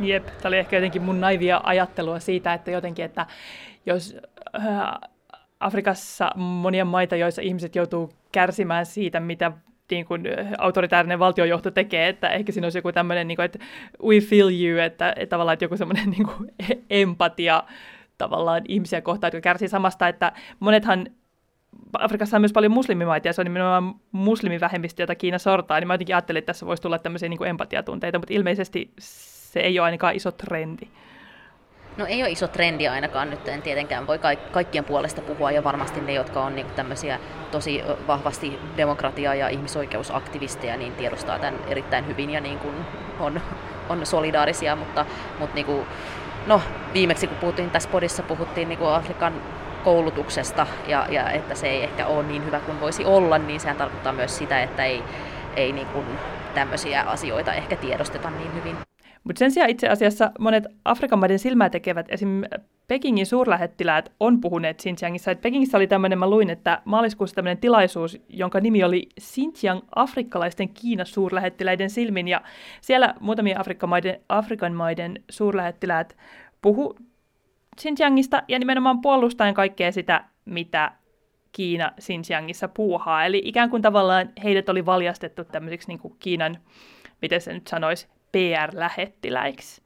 Jep, 0.00 0.26
tämä 0.26 0.48
oli 0.48 0.58
ehkä 0.58 0.76
jotenkin 0.76 1.02
mun 1.02 1.20
naivia 1.20 1.60
ajattelua 1.64 2.20
siitä, 2.20 2.54
että 2.54 2.70
jotenkin, 2.70 3.04
että 3.04 3.26
jos 3.86 4.16
Afrikassa 5.60 6.30
monia 6.36 6.84
maita, 6.84 7.16
joissa 7.16 7.42
ihmiset 7.42 7.76
joutuu 7.76 8.12
kärsimään 8.32 8.86
siitä, 8.86 9.20
mitä 9.20 9.52
niin 9.90 10.06
kuin 10.06 10.22
autoritaarinen 10.58 11.18
valtiojohto 11.18 11.70
tekee, 11.70 12.08
että 12.08 12.28
ehkä 12.28 12.52
siinä 12.52 12.66
olisi 12.66 12.78
joku 12.78 12.92
tämmöinen, 12.92 13.28
niin 13.28 13.36
kuin, 13.36 13.44
että 13.44 13.58
we 14.04 14.20
feel 14.20 14.48
you, 14.48 14.78
että, 14.78 15.12
että 15.16 15.30
tavallaan 15.30 15.52
että 15.52 15.64
joku 15.64 15.76
semmoinen 15.76 16.10
niin 16.16 16.26
kuin 16.26 16.52
empatia 16.90 17.62
tavallaan 18.18 18.62
ihmisiä 18.68 19.00
kohtaan, 19.00 19.28
jotka 19.28 19.40
kärsii 19.40 19.68
samasta, 19.68 20.08
että 20.08 20.32
monethan 20.60 21.06
Afrikassa 21.98 22.36
on 22.36 22.40
myös 22.40 22.52
paljon 22.52 22.72
muslimimaita 22.72 23.28
ja 23.28 23.32
se 23.32 23.40
on 23.40 23.44
nimenomaan 23.44 23.94
muslimivähemmistö, 24.12 25.02
jota 25.02 25.14
Kiina 25.14 25.38
sortaa, 25.38 25.80
niin 25.80 25.88
mä 25.88 25.94
jotenkin 25.94 26.14
ajattelin, 26.14 26.38
että 26.38 26.46
tässä 26.46 26.66
voisi 26.66 26.82
tulla 26.82 26.98
tämmöisiä 26.98 27.28
niin 27.28 27.38
kuin 27.38 27.50
empatiatunteita, 27.50 28.18
mutta 28.18 28.34
ilmeisesti 28.34 28.92
se 28.98 29.60
ei 29.60 29.78
ole 29.78 29.84
ainakaan 29.84 30.14
iso 30.14 30.32
trendi. 30.32 30.86
No 32.00 32.06
ei 32.06 32.22
ole 32.22 32.30
iso 32.30 32.48
trendi 32.48 32.88
ainakaan 32.88 33.30
nyt, 33.30 33.48
en 33.48 33.62
tietenkään 33.62 34.06
voi 34.06 34.18
kaikkien 34.52 34.84
puolesta 34.84 35.22
puhua 35.22 35.50
ja 35.50 35.64
varmasti 35.64 36.00
ne, 36.00 36.12
jotka 36.12 36.42
on 36.42 36.54
niinku 36.54 36.72
tämmöisiä 36.76 37.18
tosi 37.50 37.82
vahvasti 38.06 38.58
demokratia- 38.76 39.34
ja 39.34 39.48
ihmisoikeusaktivisteja, 39.48 40.76
niin 40.76 40.92
tiedostaa 40.92 41.38
tämän 41.38 41.60
erittäin 41.68 42.06
hyvin 42.06 42.30
ja 42.30 42.40
niin 42.40 42.58
kuin 42.58 42.74
on, 43.18 43.40
on 43.88 44.06
solidaarisia, 44.06 44.76
mutta, 44.76 45.06
mutta 45.38 45.54
niin 45.54 45.66
kuin, 45.66 45.86
no, 46.46 46.62
viimeksi 46.94 47.26
kun 47.26 47.36
puhuttiin 47.36 47.70
tässä 47.70 47.88
podissa, 47.88 48.22
puhuttiin 48.22 48.68
niin 48.68 48.78
kuin 48.78 48.90
Afrikan 48.90 49.42
koulutuksesta 49.84 50.66
ja, 50.86 51.06
ja 51.10 51.30
että 51.30 51.54
se 51.54 51.66
ei 51.68 51.82
ehkä 51.82 52.06
ole 52.06 52.22
niin 52.22 52.44
hyvä 52.44 52.60
kuin 52.60 52.80
voisi 52.80 53.04
olla, 53.04 53.38
niin 53.38 53.60
sehän 53.60 53.76
tarkoittaa 53.76 54.12
myös 54.12 54.38
sitä, 54.38 54.62
että 54.62 54.84
ei, 54.84 55.02
ei 55.56 55.72
niin 55.72 55.86
kuin 55.86 56.06
tämmöisiä 56.54 57.02
asioita 57.02 57.54
ehkä 57.54 57.76
tiedosteta 57.76 58.30
niin 58.30 58.54
hyvin. 58.54 58.89
Mutta 59.24 59.38
sen 59.38 59.50
sijaan 59.50 59.70
itse 59.70 59.88
asiassa 59.88 60.32
monet 60.38 60.64
Afrikan 60.84 61.18
maiden 61.18 61.38
silmää 61.38 61.70
tekevät, 61.70 62.06
esim. 62.08 62.42
Pekingin 62.88 63.26
suurlähettiläät 63.26 64.12
on 64.20 64.40
puhuneet 64.40 64.82
Xinjiangissa. 64.82 65.30
Et 65.30 65.40
Pekingissä 65.40 65.76
oli 65.78 65.86
tämmöinen, 65.86 66.18
mä 66.18 66.30
luin, 66.30 66.50
että 66.50 66.82
maaliskuussa 66.84 67.34
tämmöinen 67.34 67.58
tilaisuus, 67.58 68.20
jonka 68.28 68.60
nimi 68.60 68.84
oli 68.84 69.08
Xinjiang 69.20 69.80
afrikkalaisten 69.94 70.68
Kiinan 70.68 71.06
suurlähettiläiden 71.06 71.90
silmin. 71.90 72.28
Ja 72.28 72.40
siellä 72.80 73.14
muutamia 73.20 73.60
Afrikan 73.60 73.88
maiden, 73.88 74.20
Afrikan 74.28 74.72
maiden 74.72 75.22
suurlähettiläät 75.30 76.16
puhu 76.62 76.96
Xinjiangista 77.80 78.42
ja 78.48 78.58
nimenomaan 78.58 79.00
puolustaen 79.00 79.54
kaikkea 79.54 79.92
sitä, 79.92 80.24
mitä 80.44 80.92
Kiina 81.52 81.92
Xinjiangissa 82.00 82.68
puuhaa. 82.68 83.24
Eli 83.24 83.42
ikään 83.44 83.70
kuin 83.70 83.82
tavallaan 83.82 84.28
heidät 84.44 84.68
oli 84.68 84.86
valjastettu 84.86 85.44
tämmöiseksi 85.44 85.88
niin 85.88 85.98
kuin 85.98 86.16
Kiinan, 86.18 86.58
miten 87.22 87.40
se 87.40 87.52
nyt 87.52 87.66
sanoisi, 87.66 88.08
PR-lähettiläiksi. 88.32 89.82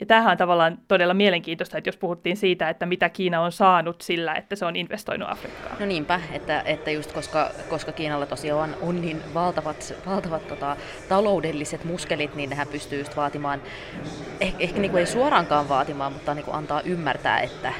Ja 0.00 0.06
tämähän 0.06 0.30
on 0.30 0.36
tavallaan 0.36 0.78
todella 0.88 1.14
mielenkiintoista, 1.14 1.78
että 1.78 1.88
jos 1.88 1.96
puhuttiin 1.96 2.36
siitä, 2.36 2.68
että 2.68 2.86
mitä 2.86 3.08
Kiina 3.08 3.40
on 3.40 3.52
saanut 3.52 4.00
sillä, 4.00 4.34
että 4.34 4.56
se 4.56 4.64
on 4.64 4.76
investoinut 4.76 5.28
Afrikkaan. 5.30 5.76
No 5.80 5.86
niinpä, 5.86 6.20
että, 6.32 6.60
että 6.60 6.90
just 6.90 7.12
koska, 7.12 7.50
koska 7.68 7.92
Kiinalla 7.92 8.26
tosiaan 8.26 8.76
on 8.82 9.00
niin 9.00 9.22
valtavat, 9.34 9.94
valtavat 10.06 10.48
tota, 10.48 10.76
taloudelliset 11.08 11.84
muskelit, 11.84 12.34
niin 12.34 12.50
nehän 12.50 12.68
pystyy 12.68 12.98
just 12.98 13.16
vaatimaan, 13.16 13.62
ehkä, 14.40 14.58
ehkä 14.58 14.80
niin 14.80 14.90
kuin 14.90 15.00
ei 15.00 15.06
suoraankaan 15.06 15.68
vaatimaan, 15.68 16.12
mutta 16.12 16.34
niin 16.34 16.44
kuin 16.44 16.54
antaa 16.54 16.80
ymmärtää, 16.80 17.40
että, 17.40 17.72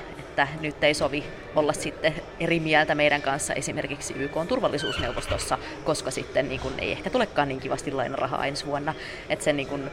että 0.42 0.62
nyt 0.62 0.84
ei 0.84 0.94
sovi 0.94 1.24
olla 1.56 1.72
sitten 1.72 2.14
eri 2.40 2.60
mieltä 2.60 2.94
meidän 2.94 3.22
kanssa 3.22 3.54
esimerkiksi 3.54 4.14
YK 4.14 4.36
turvallisuusneuvostossa, 4.48 5.58
koska 5.84 6.10
sitten 6.10 6.48
niin 6.48 6.60
kuin, 6.60 6.74
ei 6.78 6.92
ehkä 6.92 7.10
tulekaan 7.10 7.48
niin 7.48 7.60
kivasti 7.60 7.92
lainarahaa 7.92 8.46
ensi 8.46 8.66
vuonna. 8.66 8.94
Että 9.28 9.44
se, 9.44 9.52
niin 9.52 9.68
kuin, 9.68 9.90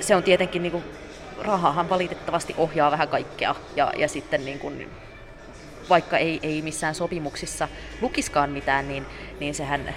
se 0.00 0.16
on 0.16 0.22
tietenkin, 0.22 0.62
niin 0.62 0.72
kuin, 0.72 0.84
rahahan 1.38 1.90
valitettavasti 1.90 2.54
ohjaa 2.58 2.90
vähän 2.90 3.08
kaikkea 3.08 3.54
ja, 3.76 3.92
ja 3.96 4.08
sitten 4.08 4.44
niin 4.44 4.58
kuin, 4.58 4.90
vaikka 5.88 6.18
ei, 6.18 6.40
ei 6.42 6.62
missään 6.62 6.94
sopimuksissa 6.94 7.68
lukiskaan 8.00 8.50
mitään, 8.50 8.88
niin, 8.88 9.06
niin 9.40 9.54
sehän 9.54 9.94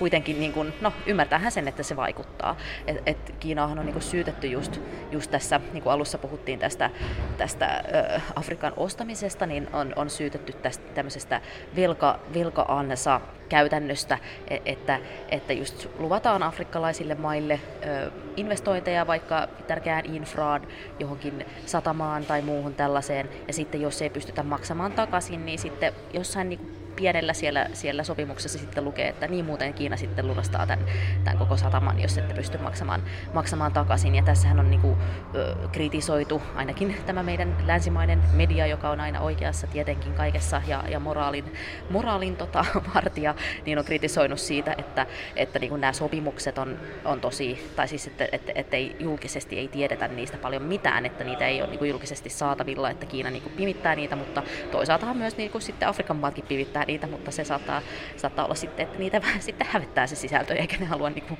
kuitenkin 0.00 0.40
niin 0.40 0.52
kuin, 0.52 0.72
no, 0.80 0.92
ymmärtäähän 1.06 1.52
sen, 1.52 1.68
että 1.68 1.82
se 1.82 1.96
vaikuttaa. 1.96 2.56
Et, 2.86 3.02
et 3.06 3.34
Kiinaahan 3.40 3.78
on 3.78 3.86
niin 3.86 3.92
kuin 3.92 4.02
syytetty 4.02 4.46
just, 4.46 4.80
just 5.10 5.30
tässä, 5.30 5.60
niin 5.72 5.82
kuin 5.82 5.92
alussa 5.92 6.18
puhuttiin 6.18 6.58
tästä, 6.58 6.90
tästä 7.38 7.84
ö, 7.94 8.20
Afrikan 8.36 8.72
ostamisesta, 8.76 9.46
niin 9.46 9.68
on, 9.72 9.92
on 9.96 10.10
syytetty 10.10 10.52
tästä 10.52 10.84
tämmöisestä 10.94 11.40
velka, 11.76 12.20
velka-ansa 12.34 13.20
käytännöstä, 13.48 14.18
e, 14.48 14.58
että, 14.66 14.98
että 15.28 15.52
just 15.52 15.86
luvataan 15.98 16.42
afrikkalaisille 16.42 17.14
maille 17.14 17.60
ö, 17.84 18.10
investointeja 18.36 19.06
vaikka 19.06 19.48
tärkeään 19.66 20.06
infraan, 20.06 20.66
johonkin 20.98 21.46
satamaan 21.66 22.24
tai 22.24 22.42
muuhun 22.42 22.74
tällaiseen, 22.74 23.28
ja 23.46 23.52
sitten 23.52 23.80
jos 23.80 24.02
ei 24.02 24.10
pystytä 24.10 24.42
maksamaan 24.42 24.92
takaisin, 24.92 25.46
niin 25.46 25.58
sitten 25.58 25.92
jossain 26.12 26.48
niin 26.48 26.79
pienellä 26.96 27.32
siellä, 27.32 27.66
siellä 27.72 28.04
sopimuksessa 28.04 28.58
sitten 28.58 28.84
lukee, 28.84 29.08
että 29.08 29.28
niin 29.28 29.44
muuten 29.44 29.74
Kiina 29.74 29.96
sitten 29.96 30.28
lunastaa 30.28 30.66
tämän, 30.66 30.86
tämän 31.24 31.38
koko 31.38 31.56
sataman, 31.56 32.00
jos 32.00 32.18
ette 32.18 32.34
pysty 32.34 32.58
maksamaan, 32.58 33.02
maksamaan 33.34 33.72
takaisin. 33.72 34.14
Ja 34.14 34.22
tässähän 34.22 34.60
on 34.60 34.70
niin 34.70 34.80
kuin, 34.80 34.96
ö, 35.34 35.56
kritisoitu 35.72 36.42
ainakin 36.54 36.96
tämä 37.06 37.22
meidän 37.22 37.56
länsimainen 37.66 38.22
media, 38.32 38.66
joka 38.66 38.90
on 38.90 39.00
aina 39.00 39.20
oikeassa 39.20 39.66
tietenkin 39.66 40.12
kaikessa 40.14 40.62
ja, 40.66 40.84
ja 40.88 41.00
moraalin, 41.00 41.52
moraalin 41.90 42.36
tota, 42.36 42.64
vartija, 42.94 43.34
niin 43.66 43.78
on 43.78 43.84
kritisoinut 43.84 44.38
siitä, 44.38 44.74
että, 44.78 45.06
että 45.36 45.58
niin 45.58 45.70
kuin 45.70 45.80
nämä 45.80 45.92
sopimukset 45.92 46.58
on, 46.58 46.78
on 47.04 47.20
tosi, 47.20 47.72
tai 47.76 47.88
siis 47.88 48.06
että, 48.06 48.28
että, 48.32 48.52
että 48.54 48.76
ei, 48.76 48.96
julkisesti 48.98 49.58
ei 49.58 49.68
tiedetä 49.68 50.08
niistä 50.08 50.38
paljon 50.38 50.62
mitään, 50.62 51.06
että 51.06 51.24
niitä 51.24 51.46
ei 51.46 51.62
ole 51.62 51.70
niin 51.70 51.78
kuin 51.78 51.88
julkisesti 51.88 52.30
saatavilla, 52.30 52.90
että 52.90 53.06
Kiina 53.06 53.30
niin 53.30 53.42
kuin 53.42 53.54
pimittää 53.54 53.94
niitä, 53.94 54.16
mutta 54.16 54.42
toisaalta 54.72 55.14
myös 55.14 55.36
niin 55.36 55.50
kuin 55.50 55.62
sitten 55.62 55.88
Afrikan 55.88 56.16
maatkin 56.16 56.44
pimittää 56.48 56.79
niitä, 56.86 57.06
mutta 57.06 57.30
se 57.30 57.44
saattaa, 57.44 57.82
saattaa 58.16 58.44
olla 58.44 58.54
sitten, 58.54 58.86
että 58.86 58.98
niitä 58.98 59.20
sitten 59.38 59.66
hävettää 59.70 60.06
se 60.06 60.16
sisältö, 60.16 60.54
eikä 60.54 60.76
ne 60.76 60.86
halua 60.86 61.10
niin 61.10 61.24
kuin 61.24 61.38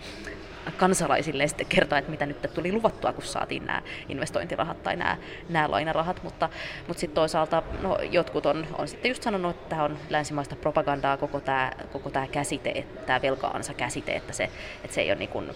kansalaisille 0.76 1.48
sitten 1.48 1.66
kertoa, 1.66 1.98
että 1.98 2.10
mitä 2.10 2.26
nyt 2.26 2.46
tuli 2.54 2.72
luvattua, 2.72 3.12
kun 3.12 3.24
saatiin 3.24 3.66
nämä 3.66 3.82
investointirahat 4.08 4.82
tai 4.82 4.96
nämä, 4.96 5.16
nämä 5.48 5.70
lainarahat, 5.70 6.22
mutta, 6.22 6.48
mutta 6.88 7.00
sitten 7.00 7.14
toisaalta 7.14 7.62
no, 7.82 7.98
jotkut 8.10 8.46
on, 8.46 8.66
on 8.78 8.88
sitten 8.88 9.08
just 9.08 9.22
sanonut, 9.22 9.56
että 9.56 9.68
tämä 9.68 9.84
on 9.84 9.98
länsimaista 10.10 10.56
propagandaa 10.56 11.16
koko 11.16 11.40
tämä, 11.40 11.72
koko 11.92 12.10
tämä 12.10 12.26
käsite, 12.26 12.86
tämä 13.06 13.22
velkaansa 13.22 13.74
käsite, 13.74 14.12
että 14.12 14.32
se, 14.32 14.50
että 14.84 14.94
se 14.94 15.00
ei 15.00 15.10
ole 15.10 15.18
niin 15.18 15.28
kuin, 15.28 15.50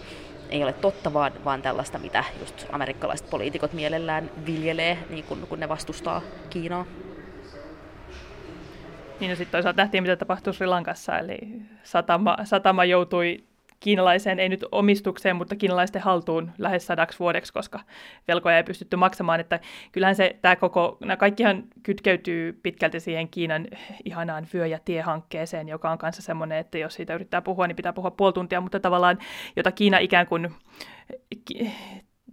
ei 0.49 0.63
ole 0.63 0.73
totta, 0.73 1.13
vaan, 1.13 1.31
vaan 1.45 1.61
tällaista, 1.61 1.99
mitä 1.99 2.23
just 2.39 2.65
amerikkalaiset 2.71 3.29
poliitikot 3.29 3.73
mielellään 3.73 4.31
viljelee, 4.45 4.97
niin 5.09 5.23
kun, 5.23 5.45
kun 5.49 5.59
ne 5.59 5.69
vastustaa 5.69 6.21
Kiinaa. 6.49 6.85
Niin 9.19 9.29
ja 9.29 9.35
sitten 9.35 9.51
toisaalta 9.51 9.81
nähtiin, 9.81 10.03
mitä 10.03 10.15
tapahtui 10.15 10.53
Sri 10.53 10.67
Lankassa, 10.67 11.19
eli 11.19 11.39
satama, 11.83 12.37
satama 12.43 12.85
joutui 12.85 13.43
kiinalaiseen, 13.79 14.39
ei 14.39 14.49
nyt 14.49 14.65
omistukseen, 14.71 15.35
mutta 15.35 15.55
kiinalaisten 15.55 16.01
haltuun 16.01 16.51
lähes 16.57 16.87
sadaksi 16.87 17.19
vuodeksi, 17.19 17.53
koska 17.53 17.79
velkoja 18.27 18.57
ei 18.57 18.63
pystytty 18.63 18.95
maksamaan. 18.95 19.39
Että 19.39 19.59
kyllähän 19.91 20.15
se, 20.15 20.35
tämä 20.41 20.55
koko, 20.55 20.97
nämä 20.99 21.17
kaikkihan 21.17 21.63
kytkeytyy 21.83 22.59
pitkälti 22.63 22.99
siihen 22.99 23.29
Kiinan 23.29 23.67
ihanaan 24.05 24.47
vyö- 24.53 24.67
ja 24.67 24.79
tiehankkeeseen, 24.85 25.67
joka 25.67 25.91
on 25.91 25.97
kanssa 25.97 26.21
semmoinen, 26.21 26.57
että 26.57 26.77
jos 26.77 26.93
siitä 26.93 27.15
yrittää 27.15 27.41
puhua, 27.41 27.67
niin 27.67 27.75
pitää 27.75 27.93
puhua 27.93 28.11
puoli 28.11 28.33
tuntia, 28.33 28.61
mutta 28.61 28.79
tavallaan, 28.79 29.17
jota 29.55 29.71
Kiina 29.71 29.97
ikään 29.97 30.27
kuin 30.27 30.49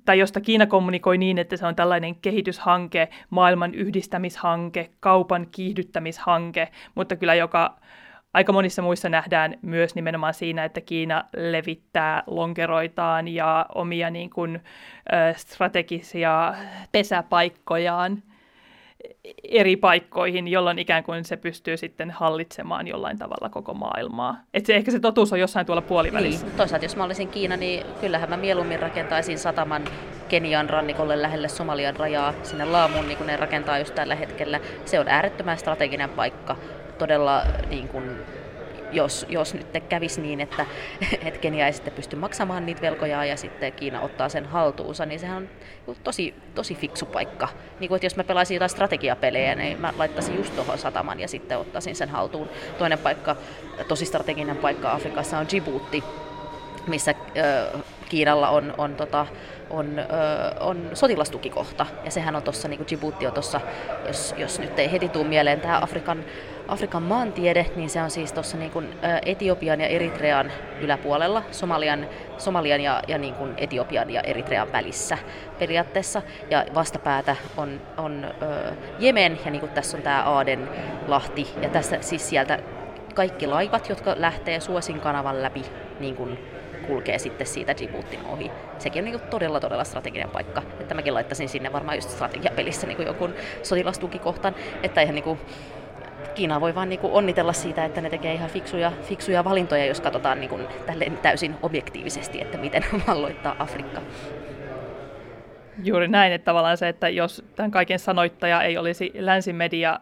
tai 0.04 0.18
josta 0.18 0.40
Kiina 0.40 0.66
kommunikoi 0.66 1.18
niin, 1.18 1.38
että 1.38 1.56
se 1.56 1.66
on 1.66 1.76
tällainen 1.76 2.14
kehityshanke, 2.14 3.08
maailman 3.30 3.74
yhdistämishanke, 3.74 4.90
kaupan 5.00 5.46
kiihdyttämishanke, 5.50 6.68
mutta 6.94 7.16
kyllä 7.16 7.34
joka 7.34 7.76
aika 8.34 8.52
monissa 8.52 8.82
muissa 8.82 9.08
nähdään 9.08 9.58
myös 9.62 9.94
nimenomaan 9.94 10.34
siinä, 10.34 10.64
että 10.64 10.80
Kiina 10.80 11.24
levittää 11.36 12.22
lonkeroitaan 12.26 13.28
ja 13.28 13.66
omia 13.74 14.10
niin 14.10 14.30
kuin, 14.30 14.60
strategisia 15.36 16.54
pesäpaikkojaan 16.92 18.22
eri 19.42 19.76
paikkoihin, 19.76 20.48
jolloin 20.48 20.78
ikään 20.78 21.04
kuin 21.04 21.24
se 21.24 21.36
pystyy 21.36 21.76
sitten 21.76 22.10
hallitsemaan 22.10 22.88
jollain 22.88 23.18
tavalla 23.18 23.48
koko 23.48 23.74
maailmaa. 23.74 24.40
Et 24.54 24.66
se, 24.66 24.74
ehkä 24.74 24.90
se 24.90 25.00
totuus 25.00 25.32
on 25.32 25.40
jossain 25.40 25.66
tuolla 25.66 25.82
puolivälissä. 25.82 26.46
Niin. 26.46 26.56
Toisaalta 26.56 26.84
jos 26.84 26.96
mä 26.96 27.04
olisin 27.04 27.28
Kiina, 27.28 27.56
niin 27.56 27.86
kyllähän 28.00 28.30
mä 28.30 28.36
mieluummin 28.36 28.80
rakentaisin 28.80 29.38
sataman 29.38 29.84
Kenian 30.28 30.70
rannikolle 30.70 31.22
lähelle 31.22 31.48
Somalian 31.48 31.96
rajaa, 31.96 32.34
sinne 32.42 32.64
Laamuun, 32.64 33.08
niin 33.08 33.16
kuin 33.16 33.26
ne 33.26 33.36
rakentaa 33.36 33.78
just 33.78 33.94
tällä 33.94 34.14
hetkellä. 34.14 34.60
Se 34.84 35.00
on 35.00 35.08
äärettömän 35.08 35.58
strateginen 35.58 36.10
paikka 36.10 36.56
todella 36.98 37.42
niin 37.68 37.88
kuin, 37.88 38.04
jos, 38.92 39.26
jos 39.28 39.55
nyt 39.55 39.66
kävisi 39.88 40.20
niin, 40.20 40.40
että, 40.40 40.66
että 41.26 41.40
Kenia 41.40 41.66
ei 41.66 41.72
sitten 41.72 41.92
pysty 41.92 42.16
maksamaan 42.16 42.66
niitä 42.66 42.83
velkoja 42.83 43.24
ja 43.24 43.37
sitten 43.37 43.72
Kiina 43.72 44.00
ottaa 44.00 44.28
sen 44.28 44.46
haltuunsa, 44.46 45.07
niin 45.07 45.20
sehän 45.20 45.37
on 45.37 45.48
tosi, 46.05 46.35
tosi 46.55 46.74
fiksu 46.74 47.07
paikka. 47.07 47.48
Niin 47.81 47.88
kuin, 47.88 47.96
että 47.96 48.07
jos 48.07 48.16
mä 48.16 48.24
pelaisin 48.24 48.55
jotain 48.55 48.70
strategiapelejä, 48.70 49.55
niin 49.55 49.81
mä 49.81 49.92
laittaisin 49.98 50.37
just 50.37 50.55
tuohon 50.55 50.78
sataman 50.78 51.20
ja 51.20 51.28
sitten 51.28 51.59
ottaisin 51.59 51.96
sen 51.96 52.09
haltuun. 52.09 52.48
Toinen 52.78 52.98
paikka, 52.98 53.37
tosi 53.88 54.05
strateginen 54.05 54.57
paikka 54.57 54.92
Afrikassa 54.92 55.38
on 55.38 55.46
Djibouti, 55.48 56.05
missä 56.87 57.14
ö, 57.37 57.78
Kiinalla 58.09 58.48
on, 58.48 58.74
on, 58.78 58.94
tota, 58.94 59.26
on, 59.70 59.98
ö, 59.98 60.02
on 60.61 60.90
sotilastukikohta. 60.94 61.87
Ja 62.05 62.11
sehän 62.11 62.37
on 62.37 62.42
tuossa, 62.42 62.68
niin 62.68 62.78
kuin 62.78 62.88
Djibouti 62.88 63.26
on 63.26 63.33
tuossa, 63.33 63.61
jos, 64.07 64.35
jos 64.37 64.59
nyt 64.59 64.78
ei 64.78 64.92
heti 64.92 65.09
tule 65.09 65.24
mieleen 65.24 65.61
tämä 65.61 65.78
Afrikan 65.83 66.24
Afrikan 66.68 67.03
maantiede, 67.03 67.66
niin 67.77 67.90
se 67.90 68.03
on 68.03 68.11
siis 68.11 68.33
tuossa 68.33 68.57
niin 68.57 68.70
kuin 68.70 68.88
Etiopian 69.27 69.81
ja 69.81 69.87
Eritrean 69.87 70.53
yläpuolella, 70.81 71.42
Somalian, 71.51 72.07
Somalian 72.38 72.81
ja, 72.81 73.03
ja 73.09 73.18
niin 73.18 73.35
kuin 73.35 73.55
Etiopian 73.57 74.11
ja 74.11 74.20
Eritrean 74.20 74.72
välissä 74.72 75.18
periaatteessa. 75.59 76.22
Ja 76.51 76.64
vastapäätä 76.75 77.37
on, 77.57 77.81
on 77.96 78.25
ö, 78.42 78.72
Jemen, 78.98 79.38
ja 79.44 79.51
niin 79.51 79.61
kuin 79.61 79.72
tässä 79.72 79.96
on 79.96 80.03
tämä 80.03 80.22
Aaden 80.22 80.68
lahti, 81.09 81.48
ja 81.62 81.68
tässä 81.68 81.98
siis 82.01 82.29
sieltä 82.29 82.59
kaikki 83.14 83.46
laivat, 83.46 83.88
jotka 83.88 84.14
lähtee 84.18 84.61
Suosin 84.61 85.01
kanavan 85.01 85.42
läpi, 85.42 85.62
niin 86.01 86.16
kuin 86.16 86.38
kulkee 86.87 87.18
sitten 87.18 87.46
siitä 87.46 87.77
Djiboutin 87.77 88.27
ohi. 88.27 88.51
Sekin 88.79 89.01
on 89.01 89.05
niin 89.05 89.20
kuin 89.20 89.31
todella, 89.31 89.61
todella 89.61 89.85
strateginen 89.85 90.31
paikka. 90.31 90.62
Että 90.81 90.94
mäkin 90.94 91.14
laittaisin 91.14 91.48
sinne 91.48 91.72
varmaan 91.72 91.96
just 91.96 92.11
strategiapelissä 92.11 92.87
niin 92.87 92.96
kuin 92.96 93.07
joku 93.07 93.29
sotilastukikohtan, 93.62 94.55
että 94.83 95.01
ihan 95.01 95.14
niin 95.14 95.25
kuin 95.25 95.38
Kiina 96.35 96.61
voi 96.61 96.75
vaan 96.75 96.88
niinku 96.88 97.16
onnitella 97.16 97.53
siitä, 97.53 97.85
että 97.85 98.01
ne 98.01 98.11
tekee 98.11 98.35
ihan 98.35 98.51
fiksuja, 98.51 98.92
fiksuja 99.03 99.45
valintoja, 99.45 99.87
jos 99.87 100.01
katsotaan 100.01 100.40
niinku 100.40 100.59
täysin 101.23 101.55
objektiivisesti, 101.62 102.40
että 102.40 102.59
miten 102.59 102.85
valloittaa 103.09 103.57
Afrikka. 103.59 104.01
Juuri 105.83 106.09
näin, 106.09 106.33
että 106.33 106.45
tavallaan 106.45 106.77
se, 106.77 106.88
että 106.88 107.09
jos 107.09 107.45
tämän 107.57 107.71
kaiken 107.71 107.99
sanoittaja 107.99 108.62
ei 108.62 108.79
olisi 108.79 109.12
länsimedia, 109.14 109.99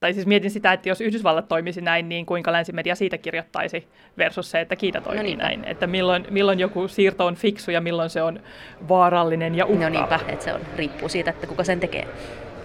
tai 0.00 0.14
siis 0.14 0.26
mietin 0.26 0.50
sitä, 0.50 0.72
että 0.72 0.88
jos 0.88 1.00
Yhdysvallat 1.00 1.48
toimisi 1.48 1.80
näin, 1.80 2.08
niin 2.08 2.26
kuinka 2.26 2.52
länsimedia 2.52 2.94
siitä 2.94 3.18
kirjoittaisi 3.18 3.88
versus 4.18 4.50
se, 4.50 4.60
että 4.60 4.76
Kiina 4.76 5.00
toimii 5.00 5.36
no 5.36 5.42
näin. 5.42 5.64
Että 5.64 5.86
milloin, 5.86 6.26
milloin 6.30 6.60
joku 6.60 6.88
siirto 6.88 7.26
on 7.26 7.34
fiksu 7.34 7.70
ja 7.70 7.80
milloin 7.80 8.10
se 8.10 8.22
on 8.22 8.40
vaarallinen 8.88 9.54
ja 9.54 9.66
uhkaava. 9.66 9.88
No 9.88 9.98
niinpä, 9.98 10.20
että 10.28 10.44
se 10.44 10.54
on, 10.54 10.60
riippuu 10.76 11.08
siitä, 11.08 11.30
että 11.30 11.46
kuka 11.46 11.64
sen 11.64 11.80
tekee 11.80 12.08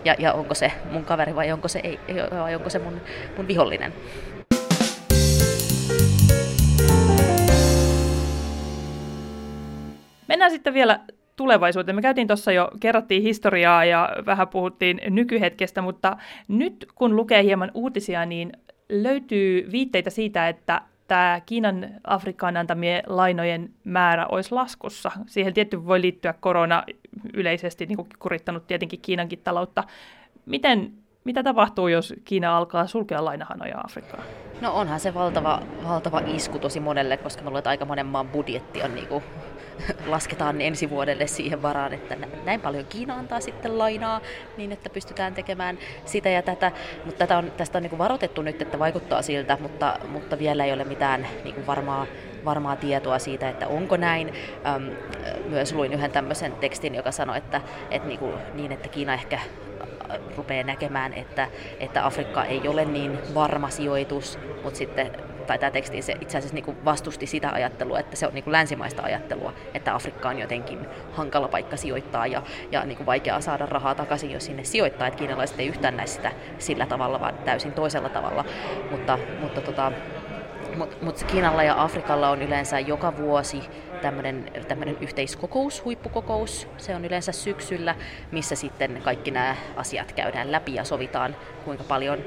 ja, 0.08 0.16
ja 0.20 0.34
onko 0.34 0.56
se 0.56 0.72
mun 0.92 1.06
kaveri 1.06 1.36
vai 1.36 1.52
onko 1.52 1.68
se, 1.68 1.80
ei, 1.84 2.00
vai 2.32 2.56
onko 2.56 2.70
se 2.70 2.80
mun, 2.80 3.02
mun 3.38 3.48
vihollinen. 3.48 3.94
Mennään 10.28 10.52
sitten 10.52 10.74
vielä 10.74 11.00
tulevaisuuteen. 11.36 11.96
Me 11.96 12.02
käytiin 12.02 12.28
tuossa 12.28 12.52
jo, 12.52 12.72
kerrottiin 12.80 13.24
historiaa 13.24 13.86
ja 13.86 14.10
vähän 14.26 14.48
puhuttiin 14.48 15.02
nykyhetkestä, 15.10 15.82
mutta 15.82 16.18
nyt 16.48 16.88
kun 16.96 17.16
lukee 17.16 17.44
hieman 17.44 17.72
uutisia, 17.74 18.26
niin 18.26 18.52
löytyy 18.90 19.72
viitteitä 19.72 20.10
siitä, 20.10 20.50
että 20.50 20.82
tämä 21.08 21.42
Kiinan 21.46 21.88
Afrikkaan 22.04 22.58
antamien 22.58 23.04
lainojen 23.08 23.70
määrä 23.84 24.26
olisi 24.26 24.52
laskussa. 24.52 25.12
Siihen 25.26 25.54
tietty 25.54 25.86
voi 25.86 26.02
liittyä 26.02 26.34
korona 26.40 26.84
yleisesti 27.34 27.86
niin 27.86 27.96
kuin 27.96 28.08
kurittanut 28.20 28.68
tietenkin 28.68 29.02
Kiinankin 29.02 29.40
taloutta. 29.44 29.84
Miten, 30.46 30.92
mitä 31.24 31.44
tapahtuu, 31.44 31.88
jos 31.88 32.14
Kiina 32.26 32.58
alkaa 32.58 32.88
sulkea 32.88 33.26
lainahanoja 33.26 33.82
Afrikkaan? 33.86 34.24
No 34.62 34.74
onhan 34.74 35.00
se 35.00 35.14
valtava, 35.14 35.62
valtava 35.84 36.22
isku 36.26 36.60
tosi 36.60 36.80
monelle, 36.80 37.18
koska 37.18 37.44
mä 37.44 37.50
luulen, 37.50 37.68
aika 37.68 37.86
monen 37.86 38.06
maan 38.06 38.28
budjetti 38.28 38.84
on 38.84 38.96
niin 38.96 39.08
kuin 39.08 39.24
lasketaan 40.06 40.62
ensi 40.62 40.90
vuodelle 40.90 41.28
siihen 41.28 41.62
varaan, 41.62 41.94
että 41.94 42.18
näin 42.46 42.62
paljon 42.62 42.86
Kiina 42.86 43.16
antaa 43.16 43.40
sitten 43.40 43.78
lainaa, 43.78 44.22
niin 44.58 44.72
että 44.72 44.90
pystytään 44.90 45.34
tekemään 45.34 45.78
sitä 46.06 46.30
ja 46.30 46.42
tätä. 46.42 46.72
Mutta 47.06 47.18
tätä 47.18 47.38
on, 47.38 47.52
tästä 47.58 47.78
on 47.78 47.82
niin 47.82 47.90
kuin 47.90 47.98
varoitettu 47.98 48.42
nyt, 48.42 48.62
että 48.62 48.80
vaikuttaa 48.80 49.22
siltä, 49.22 49.58
mutta, 49.62 50.00
mutta 50.10 50.40
vielä 50.40 50.66
ei 50.66 50.74
ole 50.74 50.84
mitään 50.84 51.28
niin 51.44 51.56
kuin 51.56 51.68
varmaa, 51.68 52.06
varmaa 52.46 52.76
tietoa 52.76 53.20
siitä, 53.20 53.50
että 53.50 53.68
onko 53.68 53.98
näin. 53.98 54.34
Öm, 54.76 54.92
myös 55.50 55.74
luin 55.74 55.94
yhden 55.94 56.12
tämmöisen 56.12 56.52
tekstin, 56.52 56.96
joka 56.96 57.12
sanoi, 57.12 57.38
että, 57.38 57.62
että 57.92 58.08
niin, 58.08 58.20
kuin, 58.20 58.34
niin, 58.54 58.72
että 58.72 58.90
Kiina 58.90 59.14
ehkä 59.14 59.40
rupeaa 60.38 60.64
näkemään, 60.64 61.14
että, 61.14 61.48
että 61.80 62.06
Afrikka 62.06 62.44
ei 62.46 62.68
ole 62.68 62.86
niin 62.86 63.20
varma 63.34 63.70
sijoitus, 63.70 64.40
mutta 64.64 64.78
sitten 64.78 65.12
tai 65.48 65.60
tämä 65.60 65.72
teksti 65.72 66.02
se 66.02 66.14
itse 66.22 66.38
asiassa 66.38 66.56
niin 66.56 66.86
vastusti 66.86 67.26
sitä 67.26 67.50
ajattelua, 67.52 68.00
että 68.00 68.16
se 68.16 68.28
on 68.28 68.34
niin 68.34 68.44
länsimaista 68.52 69.02
ajattelua, 69.02 69.54
että 69.74 69.96
Afrikka 69.96 70.30
on 70.30 70.40
jotenkin 70.40 70.80
hankala 71.12 71.48
paikka 71.48 71.78
sijoittaa 71.78 72.28
ja, 72.28 72.42
ja 72.72 72.86
niin 72.86 73.06
vaikeaa 73.06 73.42
saada 73.42 73.66
rahaa 73.66 73.96
takaisin, 73.96 74.32
jos 74.32 74.46
sinne 74.46 74.64
sijoittaa, 74.64 75.08
että 75.08 75.18
kiinalaiset 75.18 75.60
ei 75.60 75.68
yhtään 75.68 75.98
näe 75.98 76.08
sitä 76.08 76.32
sillä 76.58 76.86
tavalla, 76.86 77.20
vaan 77.20 77.38
täysin 77.46 77.72
toisella 77.72 78.10
tavalla. 78.10 78.46
Mutta, 78.92 79.20
mutta 79.42 79.62
tota, 79.62 79.92
mutta 80.78 81.06
mut 81.06 81.24
Kiinalla 81.24 81.64
ja 81.64 81.84
Afrikalla 81.84 82.30
on 82.30 82.42
yleensä 82.42 82.80
joka 82.80 83.18
vuosi 83.18 83.62
tämmöinen, 84.02 84.98
yhteiskokous, 85.02 85.86
huippukokous. 85.86 86.68
Se 86.78 86.96
on 86.96 87.06
yleensä 87.06 87.32
syksyllä, 87.32 87.96
missä 88.32 88.56
sitten 88.56 89.02
kaikki 89.04 89.32
nämä 89.32 89.56
asiat 89.76 90.12
käydään 90.12 90.52
läpi 90.52 90.76
ja 90.76 90.84
sovitaan, 90.84 91.36
kuinka 91.66 91.84
paljon, 91.84 92.20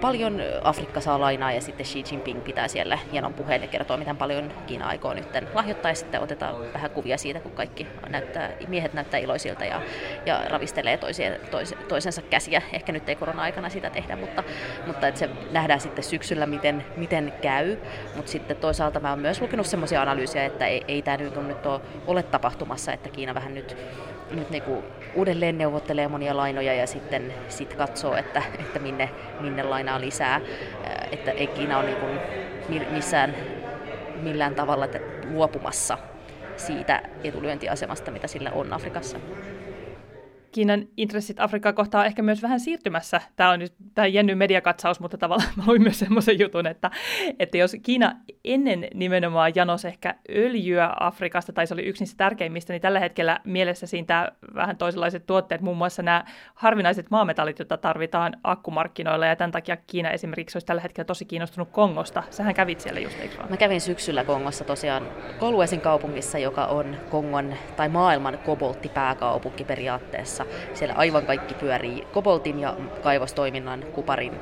paljon 0.00 0.40
Afrikka 0.64 1.00
saa 1.00 1.20
lainaa 1.20 1.52
ja 1.52 1.60
sitten 1.60 1.86
Xi 1.86 2.04
Jinping 2.10 2.44
pitää 2.44 2.68
siellä 2.68 2.98
hienon 3.12 3.34
puheen 3.34 3.62
ja 3.62 3.68
kertoo, 3.68 3.96
miten 3.96 4.16
paljon 4.16 4.52
Kiina 4.66 4.86
aikoo 4.86 5.14
nyt 5.14 5.26
lahjoittaa 5.54 5.90
ja 5.90 5.94
sitten 5.94 6.20
otetaan 6.20 6.72
vähän 6.72 6.90
kuvia 6.90 7.18
siitä, 7.18 7.40
kun 7.40 7.52
kaikki 7.52 7.86
näyttää, 8.08 8.50
miehet 8.68 8.92
näyttää 8.92 9.20
iloisilta 9.20 9.64
ja, 9.64 9.80
ja 10.26 10.42
ravistelee 10.48 10.96
toisien, 10.96 11.40
tois, 11.50 11.74
toisensa 11.88 12.22
käsiä. 12.22 12.62
Ehkä 12.72 12.92
nyt 12.92 13.08
ei 13.08 13.16
korona-aikana 13.16 13.68
sitä 13.68 13.90
tehdä, 13.90 14.16
mutta, 14.16 14.44
mutta 14.86 15.08
että 15.08 15.18
se 15.18 15.30
nähdään 15.50 15.80
sitten 15.80 16.04
syksyllä, 16.04 16.46
miten, 16.46 16.84
miten 16.96 17.32
käy. 17.42 17.76
Mutta 18.16 18.30
sitten 18.30 18.56
toisaalta 18.56 19.00
mä 19.00 19.10
oon 19.10 19.18
myös 19.18 19.40
lukenut 19.40 19.66
semmoisia 19.66 20.02
analyysejä, 20.02 20.44
että 20.44 20.66
ei, 20.66 20.84
ei 20.88 21.02
tämä 21.02 21.16
nyt, 21.16 21.34
ole 22.06 22.22
tapahtumassa, 22.22 22.92
että 22.92 23.08
Kiina 23.08 23.34
vähän 23.34 23.54
nyt, 23.54 23.76
nyt 24.30 24.50
niinku 24.50 24.84
uudelleen 25.14 25.58
neuvottelee 25.58 26.08
monia 26.08 26.36
lainoja 26.36 26.74
ja 26.74 26.86
sitten 26.86 27.34
sit 27.48 27.74
katsoo, 27.74 28.16
että, 28.16 28.42
että 28.58 28.78
minne, 28.78 29.10
minne 29.40 29.62
lainaa 29.62 30.00
lisää. 30.00 30.40
Että 31.12 31.30
ei 31.30 31.46
Kiina 31.46 31.78
ole 31.78 31.86
niinku 31.86 32.06
missään 32.90 33.34
millään 34.22 34.54
tavalla 34.54 34.88
luopumassa 35.30 35.98
siitä 36.56 37.02
etulyöntiasemasta, 37.24 38.10
mitä 38.10 38.26
sillä 38.26 38.50
on 38.50 38.72
Afrikassa. 38.72 39.18
Kiinan 40.52 40.86
intressit 40.96 41.40
Afrikkaa 41.40 41.72
kohtaan 41.72 42.06
ehkä 42.06 42.22
myös 42.22 42.42
vähän 42.42 42.60
siirtymässä. 42.60 43.20
Tämä 43.36 43.50
on 43.50 43.58
nyt 43.58 43.72
tämä 43.94 44.06
Jenny 44.06 44.34
mediakatsaus, 44.34 45.00
mutta 45.00 45.18
tavallaan 45.18 45.50
mä 45.56 45.62
luin 45.66 45.82
myös 45.82 45.98
semmoisen 45.98 46.38
jutun, 46.38 46.66
että, 46.66 46.90
että 47.38 47.58
jos 47.58 47.76
Kiina 47.82 48.16
ennen 48.44 48.88
nimenomaan 48.94 49.52
janos 49.54 49.84
ehkä 49.84 50.14
öljyä 50.30 50.90
Afrikasta, 51.00 51.52
tai 51.52 51.66
se 51.66 51.74
oli 51.74 51.82
yksi 51.82 52.02
niistä 52.02 52.16
tärkeimmistä, 52.16 52.72
niin 52.72 52.82
tällä 52.82 53.00
hetkellä 53.00 53.40
mielessä 53.44 53.86
siinä 53.86 54.32
vähän 54.54 54.76
toisenlaiset 54.76 55.26
tuotteet, 55.26 55.60
muun 55.60 55.76
muassa 55.76 56.02
nämä 56.02 56.24
harvinaiset 56.54 57.10
maametallit, 57.10 57.58
joita 57.58 57.76
tarvitaan 57.76 58.36
akkumarkkinoilla, 58.44 59.26
ja 59.26 59.36
tämän 59.36 59.52
takia 59.52 59.76
Kiina 59.76 60.10
esimerkiksi 60.10 60.56
olisi 60.56 60.66
tällä 60.66 60.82
hetkellä 60.82 61.06
tosi 61.06 61.24
kiinnostunut 61.24 61.68
Kongosta. 61.70 62.22
Sähän 62.30 62.54
kävit 62.54 62.80
siellä 62.80 63.00
just, 63.00 63.20
eikö? 63.20 63.34
Mä 63.48 63.56
kävin 63.56 63.80
syksyllä 63.80 64.24
Kongossa 64.24 64.64
tosiaan 64.64 65.08
Koluesin 65.38 65.80
kaupungissa, 65.80 66.38
joka 66.38 66.66
on 66.66 66.96
Kongon 67.10 67.54
tai 67.76 67.88
maailman 67.88 68.38
kobolttipääkaupunki 68.38 69.64
periaatteessa 69.64 70.39
kanssa. 70.44 70.78
Siellä 70.78 70.94
aivan 70.94 71.26
kaikki 71.26 71.54
pyörii 71.54 72.06
koboltin 72.12 72.60
ja 72.60 72.76
kaivostoiminnan 73.02 73.84
kuparin 73.92 74.32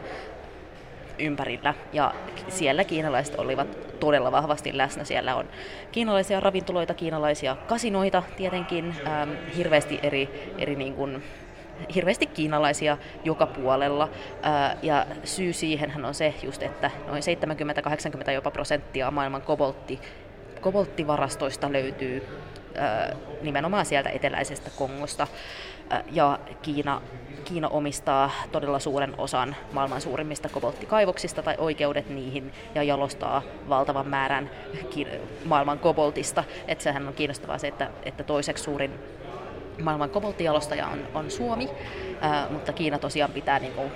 ympärillä. 1.19 1.75
Ja 1.93 2.15
siellä 2.49 2.85
kiinalaiset 2.85 3.39
olivat 3.39 3.99
todella 4.01 4.33
vahvasti 4.33 4.77
läsnä. 4.77 5.05
Siellä 5.05 5.37
on 5.37 5.49
kiinalaisia 5.93 6.41
ravintoloita, 6.41 6.95
kiinalaisia 6.95 7.57
kasinoita 7.67 8.23
tietenkin, 8.37 8.95
ähm, 9.07 9.31
hirveästi 9.57 10.01
eri, 10.03 10.53
eri 10.59 10.77
niin 10.77 10.95
kuin, 10.95 11.23
hirveästi 11.95 12.27
kiinalaisia 12.27 12.99
joka 13.25 13.47
puolella. 13.47 14.09
Äh, 14.47 14.77
ja 14.83 15.07
syy 15.25 15.53
siihen 15.53 16.05
on 16.05 16.15
se 16.15 16.35
just, 16.43 16.63
että 16.63 16.91
noin 17.07 17.23
70-80 18.29 18.31
jopa 18.31 18.51
prosenttia 18.51 19.11
maailman 19.11 19.43
koboltti, 19.43 20.01
kobolttivarastoista 20.61 21.73
löytyy 21.73 22.23
äh, 22.79 23.17
nimenomaan 23.43 23.87
sieltä 23.87 24.11
eteläisestä 24.11 24.71
Kongosta 24.77 25.27
ja 26.13 26.39
Kiina, 26.63 27.03
Kiina 27.45 27.69
omistaa 27.69 28.31
todella 28.53 28.79
suuren 28.79 29.15
osan 29.19 29.57
maailman 29.73 30.01
suurimmista 30.01 30.49
kobolttikaivoksista 30.49 31.43
tai 31.43 31.55
oikeudet 31.59 32.09
niihin 32.09 32.53
ja 32.75 32.83
jalostaa 32.83 33.43
valtavan 33.69 34.09
määrän 34.09 34.51
maailman 35.45 35.79
koboltista. 35.79 36.45
Et 36.69 36.81
sehän 36.81 37.09
on 37.09 37.15
kiinnostavaa 37.15 37.59
se, 37.59 37.69
että, 37.69 37.91
että 38.03 38.25
toiseksi 38.25 38.65
suurin 38.65 38.95
maailman 39.83 40.11
kobolttijalostaja 40.11 40.87
on, 40.87 40.99
on 41.15 41.31
Suomi, 41.31 41.69
mutta 42.51 42.73
Kiina 42.73 42.99
tosiaan 42.99 43.33
pitää 43.33 43.59
niin 43.59 43.73
kuin, 43.73 43.93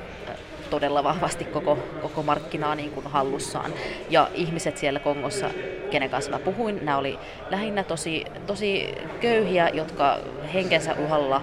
todella 0.72 1.04
vahvasti 1.04 1.44
koko, 1.44 1.78
koko 2.02 2.22
markkinaa 2.22 2.74
niin 2.74 2.90
kuin 2.90 3.06
hallussaan. 3.06 3.72
Ja 4.10 4.28
ihmiset 4.34 4.76
siellä 4.76 5.00
Kongossa, 5.00 5.50
kenen 5.90 6.10
kanssa 6.10 6.30
mä 6.30 6.38
puhuin, 6.38 6.84
nämä 6.84 6.98
oli 6.98 7.18
lähinnä 7.50 7.84
tosi, 7.84 8.24
tosi 8.46 8.94
köyhiä, 9.20 9.68
jotka 9.68 10.18
henkensä 10.54 10.94
uhalla 11.04 11.42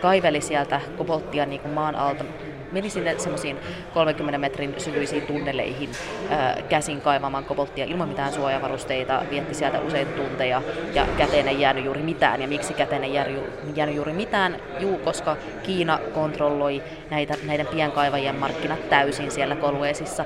kaiveli 0.00 0.40
sieltä 0.40 0.80
kobolttia 0.98 1.46
niin 1.46 1.60
kuin 1.60 1.74
maan 1.74 1.94
alta 1.94 2.24
meni 2.72 2.90
sinne 2.90 3.18
semmoisiin 3.18 3.56
30 3.94 4.38
metrin 4.38 4.74
syvyisiin 4.78 5.22
tunneleihin 5.22 5.90
ää, 6.30 6.56
käsin 6.68 7.00
kaivamaan 7.00 7.44
kobolttia 7.44 7.84
ilman 7.84 8.08
mitään 8.08 8.32
suojavarusteita, 8.32 9.22
vietti 9.30 9.54
sieltä 9.54 9.80
useita 9.80 10.12
tunteja 10.12 10.62
ja 10.94 11.06
käteen 11.18 11.48
ei 11.48 11.60
jäänyt 11.60 11.84
juuri 11.84 12.02
mitään. 12.02 12.42
Ja 12.42 12.48
miksi 12.48 12.74
käteen 12.74 13.04
ei 13.04 13.14
jäänyt, 13.14 13.94
juuri 13.94 14.12
mitään? 14.12 14.56
Juu, 14.80 14.98
koska 14.98 15.36
Kiina 15.62 15.98
kontrolloi 16.14 16.82
näitä, 17.10 17.34
näiden 17.46 17.66
pienkaivajien 17.66 18.36
markkinat 18.36 18.88
täysin 18.88 19.30
siellä 19.30 19.56
Kolueesissa. 19.56 20.24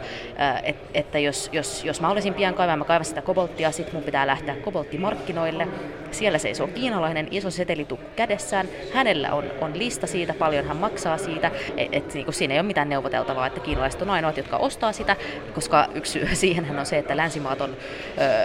Et, 0.63 0.77
että 0.95 1.19
jos, 1.19 1.51
jos, 1.53 1.85
jos 1.85 2.01
mä 2.01 2.11
olisin 2.11 2.35
pienkaivaja, 2.35 2.77
mä 2.77 2.85
kaivan 2.85 3.05
sitä 3.05 3.23
kobolttia, 3.23 3.73
sit 3.73 3.93
mun 3.93 4.03
pitää 4.03 4.27
lähteä 4.27 4.57
kobolttimarkkinoille. 4.57 5.69
Siellä 6.11 6.39
seisoo 6.39 6.67
kiinalainen 6.67 7.29
iso 7.31 7.51
setelitukku 7.51 8.07
kädessään. 8.17 8.69
Hänellä 8.95 9.33
on, 9.33 9.45
on 9.61 9.79
lista 9.79 10.07
siitä, 10.07 10.35
paljon 10.35 10.65
hän 10.65 10.77
maksaa 10.77 11.19
siitä. 11.19 11.51
Et, 11.77 11.89
et, 11.93 12.11
niin 12.35 12.39
siinä 12.39 12.55
ei 12.55 12.61
ole 12.61 12.67
mitään 12.67 12.89
neuvoteltavaa, 12.89 13.47
että 13.47 13.61
kiinalaiset 13.61 14.03
on 14.03 14.11
ainoat, 14.11 14.37
jotka 14.37 14.57
ostaa 14.57 14.93
sitä, 14.93 15.17
koska 15.55 15.89
yksi 15.95 16.13
syy 16.13 16.29
siihen 16.35 16.79
on 16.79 16.87
se, 16.87 16.99
että 16.99 17.17
länsimaat 17.17 17.61
on, 17.61 17.77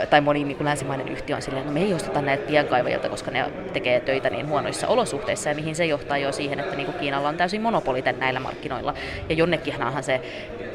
tai 0.10 0.22
moni 0.22 0.44
niin 0.44 0.58
kuin 0.58 0.66
länsimainen 0.66 1.08
yhtiö 1.08 1.36
on 1.36 1.42
silleen, 1.42 1.62
että 1.62 1.74
no 1.74 1.80
me 1.80 1.86
ei 1.86 1.94
osteta 1.94 2.22
näitä 2.22 2.48
pienkaivajilta, 2.48 3.10
koska 3.10 3.32
ne 3.32 3.46
tekee 3.74 4.00
töitä 4.00 4.30
niin 4.30 4.48
huonoissa 4.48 4.88
olosuhteissa, 4.88 5.50
ja 5.50 5.56
mihin 5.56 5.76
se 5.76 5.86
johtaa 5.86 6.18
jo 6.18 6.32
siihen, 6.32 6.60
että 6.60 6.76
niin 6.76 6.86
kuin 6.86 6.98
Kiinalla 6.98 7.30
on 7.30 7.38
täysin 7.38 7.62
monopoliten 7.62 8.20
näillä 8.20 8.40
markkinoilla, 8.40 8.94
ja 9.30 9.36
jonnekinhan 9.36 10.04
se 10.04 10.22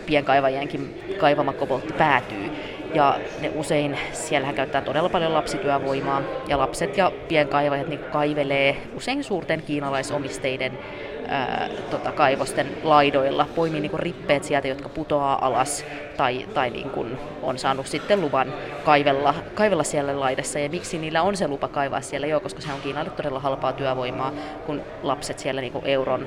pienkaivajienkin 0.06 1.04
kaivama 1.18 1.52
koboltti 1.52 1.92
päätyy. 1.92 2.50
Ja 2.94 3.18
ne 3.40 3.52
usein, 3.54 3.98
siellähän 4.12 4.54
käyttää 4.54 4.80
todella 4.80 5.08
paljon 5.08 5.34
lapsityövoimaa, 5.34 6.22
ja 6.48 6.58
lapset 6.58 6.96
ja 6.96 7.12
pienkaivajat 7.28 7.88
niin 7.88 8.04
kaivelee 8.12 8.76
usein 8.96 9.24
suurten 9.24 9.62
kiinalaisomisteiden 9.62 10.78
ää, 11.28 11.68
tota, 11.90 12.12
kaivosten 12.12 12.66
laidoilla, 12.82 13.46
poimii 13.54 13.80
niin 13.80 13.98
rippeet 13.98 14.44
sieltä, 14.44 14.68
jotka 14.68 14.88
putoaa 14.88 15.46
alas 15.46 15.84
tai, 16.16 16.46
tai 16.54 16.70
niin 16.70 16.90
kuin 16.90 17.18
on 17.42 17.58
saanut 17.58 17.86
sitten 17.86 18.20
luvan 18.20 18.54
kaivella, 18.84 19.34
kaivella 19.54 19.84
siellä 19.84 20.20
laidassa. 20.20 20.58
Ja 20.58 20.68
miksi 20.68 20.98
niillä 20.98 21.22
on 21.22 21.36
se 21.36 21.48
lupa 21.48 21.68
kaivaa 21.68 22.00
siellä? 22.00 22.26
Joo, 22.26 22.40
koska 22.40 22.60
se 22.60 22.72
on 22.72 22.80
Kiinalle 22.80 23.10
todella 23.10 23.40
halpaa 23.40 23.72
työvoimaa, 23.72 24.32
kun 24.66 24.82
lapset 25.02 25.38
siellä 25.38 25.60
niin 25.60 25.72
kuin 25.72 25.86
euron 25.86 26.26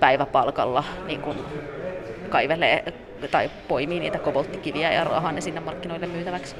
päiväpalkalla 0.00 0.84
niin 1.06 1.20
kuin 1.20 1.38
kaivelee 2.28 2.84
tai 3.28 3.50
poimii 3.68 4.00
niitä 4.00 4.18
kobolttikiviä 4.18 4.92
ja 4.92 5.04
raahaa 5.04 5.32
ne 5.32 5.40
sinne 5.40 5.60
markkinoille 5.60 6.06
myytäväksi. 6.06 6.56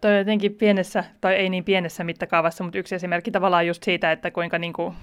Toi 0.00 0.18
jotenkin 0.18 0.54
pienessä, 0.54 1.04
tai 1.20 1.34
ei 1.34 1.48
niin 1.48 1.64
pienessä 1.64 2.04
mittakaavassa, 2.04 2.64
mutta 2.64 2.78
yksi 2.78 2.94
esimerkki 2.94 3.30
tavallaan 3.30 3.66
just 3.66 3.82
siitä, 3.82 4.12
että 4.12 4.30
kuinka 4.30 4.58
niin 4.58 4.72
kuin 4.72 4.94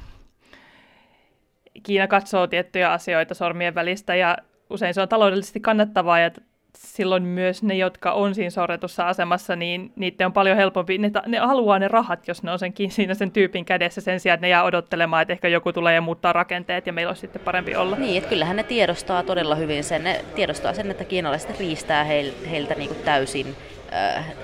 Kiina 1.83 2.07
katsoo 2.07 2.47
tiettyjä 2.47 2.91
asioita 2.91 3.33
sormien 3.33 3.75
välistä 3.75 4.15
ja 4.15 4.37
usein 4.69 4.93
se 4.93 5.01
on 5.01 5.09
taloudellisesti 5.09 5.59
kannattavaa 5.59 6.19
ja 6.19 6.31
silloin 6.75 7.23
myös 7.23 7.63
ne, 7.63 7.75
jotka 7.75 8.11
on 8.11 8.35
siinä 8.35 8.49
sorretussa 8.49 9.07
asemassa, 9.07 9.55
niin 9.55 9.91
niiden 9.95 10.25
on 10.25 10.33
paljon 10.33 10.57
helpompi, 10.57 10.97
ne, 10.97 11.11
ne 11.27 11.37
haluaa 11.37 11.79
ne 11.79 11.87
rahat, 11.87 12.27
jos 12.27 12.43
ne 12.43 12.51
on 12.51 12.59
sen, 12.59 12.73
siinä 12.89 13.13
sen 13.13 13.31
tyypin 13.31 13.65
kädessä 13.65 14.01
sen 14.01 14.19
sijaan, 14.19 14.35
että 14.35 14.45
ne 14.45 14.49
jää 14.49 14.63
odottelemaan, 14.63 15.21
että 15.21 15.33
ehkä 15.33 15.47
joku 15.47 15.73
tulee 15.73 15.93
ja 15.93 16.01
muuttaa 16.01 16.33
rakenteet 16.33 16.87
ja 16.87 16.93
meillä 16.93 17.09
olisi 17.09 17.21
sitten 17.21 17.41
parempi 17.41 17.75
olla. 17.75 17.95
Niin, 17.95 18.17
että 18.17 18.29
kyllähän 18.29 18.55
ne 18.55 18.63
tiedostaa 18.63 19.23
todella 19.23 19.55
hyvin 19.55 19.83
sen, 19.83 20.03
ne 20.03 20.25
tiedostaa 20.35 20.73
sen, 20.73 20.91
että 20.91 21.03
kiinalaiset 21.03 21.59
riistää 21.59 22.03
heiltä 22.49 22.75
niin 22.75 22.89
kuin 22.89 23.03
täysin 23.05 23.55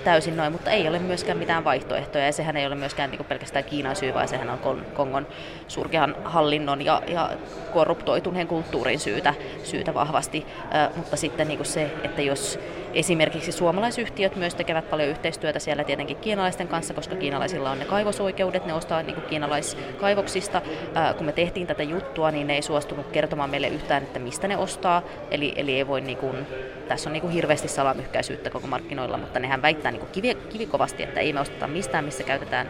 täysin 0.03 0.37
noin, 0.37 0.51
mutta 0.51 0.71
ei 0.71 0.87
ole 0.87 0.99
myöskään 0.99 1.37
mitään 1.37 1.63
vaihtoehtoja 1.63 2.25
ja 2.25 2.31
sehän 2.31 2.57
ei 2.57 2.67
ole 2.67 2.75
myöskään 2.75 3.11
niin 3.11 3.25
pelkästään 3.25 3.65
Kiinan 3.65 3.95
syy, 3.95 4.13
vaan 4.13 4.27
sehän 4.27 4.49
on 4.49 4.85
Kongon 4.93 5.27
surkean 5.67 6.15
hallinnon 6.23 6.85
ja, 6.85 7.01
ja 7.07 7.29
korruptoituneen 7.73 8.47
kulttuurin 8.47 8.99
syytä, 8.99 9.33
syytä 9.63 9.93
vahvasti. 9.93 10.45
Äh, 10.75 10.95
mutta 10.95 11.17
sitten 11.17 11.47
niin 11.47 11.65
se, 11.65 11.91
että 12.03 12.21
jos 12.21 12.59
Esimerkiksi 12.93 13.51
suomalaisyhtiöt 13.51 14.35
myös 14.35 14.55
tekevät 14.55 14.89
paljon 14.89 15.09
yhteistyötä 15.09 15.59
siellä 15.59 15.83
tietenkin 15.83 16.17
kiinalaisten 16.17 16.67
kanssa, 16.67 16.93
koska 16.93 17.15
kiinalaisilla 17.15 17.71
on 17.71 17.79
ne 17.79 17.85
kaivosoikeudet, 17.85 18.65
ne 18.65 18.73
ostaa 18.73 19.03
niin 19.03 19.21
kiinalaiskaivoksista. 19.21 20.61
Ää, 20.95 21.13
kun 21.13 21.25
me 21.25 21.31
tehtiin 21.31 21.67
tätä 21.67 21.83
juttua, 21.83 22.31
niin 22.31 22.47
ne 22.47 22.55
ei 22.55 22.61
suostunut 22.61 23.07
kertomaan 23.07 23.49
meille 23.49 23.67
yhtään, 23.67 24.03
että 24.03 24.19
mistä 24.19 24.47
ne 24.47 24.57
ostaa. 24.57 25.01
Eli, 25.31 25.53
eli 25.55 25.75
ei 25.75 25.87
voi, 25.87 26.01
niin 26.01 26.17
kuin, 26.17 26.47
tässä 26.87 27.09
on 27.09 27.13
niin 27.13 27.21
kuin 27.21 27.33
hirveästi 27.33 27.67
salamyhkäisyyttä 27.67 28.49
koko 28.49 28.67
markkinoilla, 28.67 29.17
mutta 29.17 29.39
nehän 29.39 29.61
väittää 29.61 29.91
niin 29.91 29.99
kuin 29.99 30.11
kivi, 30.11 30.35
kivikovasti, 30.35 31.03
että 31.03 31.19
ei 31.19 31.33
me 31.33 31.39
osteta 31.39 31.67
mistään, 31.67 32.05
missä 32.05 32.23
käytetään 32.23 32.69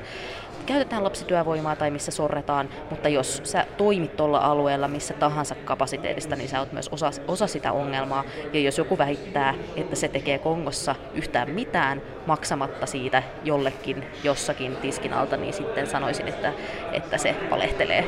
käytetään 0.66 1.04
lapsityövoimaa 1.04 1.76
tai 1.76 1.92
missä 1.92 2.12
sorretaan, 2.12 2.70
mutta 2.90 3.10
jos 3.10 3.42
sä 3.44 3.66
toimit 3.78 4.16
tuolla 4.16 4.38
alueella 4.40 4.88
missä 4.88 5.14
tahansa 5.14 5.56
kapasiteetista, 5.56 6.36
niin 6.36 6.50
sä 6.50 6.60
oot 6.60 6.72
myös 6.72 6.90
osa, 6.90 7.12
osa 7.28 7.48
sitä 7.48 7.72
ongelmaa. 7.72 8.24
Ja 8.54 8.60
jos 8.60 8.78
joku 8.78 8.98
väittää, 8.98 9.54
että 9.76 9.96
se 9.96 10.08
tekee 10.08 10.40
Kongossa 10.40 10.96
yhtään 11.14 11.50
mitään 11.50 12.02
maksamatta 12.28 12.86
siitä 12.86 13.24
jollekin 13.44 14.04
jossakin 14.24 14.76
tiskin 14.76 15.14
alta, 15.14 15.38
niin 15.38 15.54
sitten 15.54 15.88
sanoisin, 15.88 16.28
että, 16.28 16.54
että 16.92 17.18
se 17.18 17.36
valehtelee. 17.50 18.06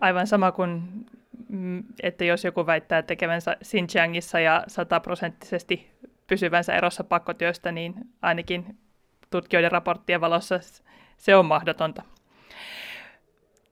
Aivan 0.00 0.26
sama 0.26 0.52
kuin 0.52 0.82
Mm, 1.54 1.84
että 2.02 2.24
jos 2.24 2.44
joku 2.44 2.66
väittää 2.66 3.02
tekevänsä 3.02 3.56
Xinjiangissa 3.64 4.40
ja 4.40 4.64
sataprosenttisesti 4.66 5.90
pysyvänsä 6.26 6.74
erossa 6.74 7.04
pakkotyöstä, 7.04 7.72
niin 7.72 7.94
ainakin 8.22 8.78
tutkijoiden 9.34 9.72
raporttien 9.72 10.20
valossa 10.20 10.60
se 11.16 11.36
on 11.36 11.46
mahdotonta. 11.46 12.02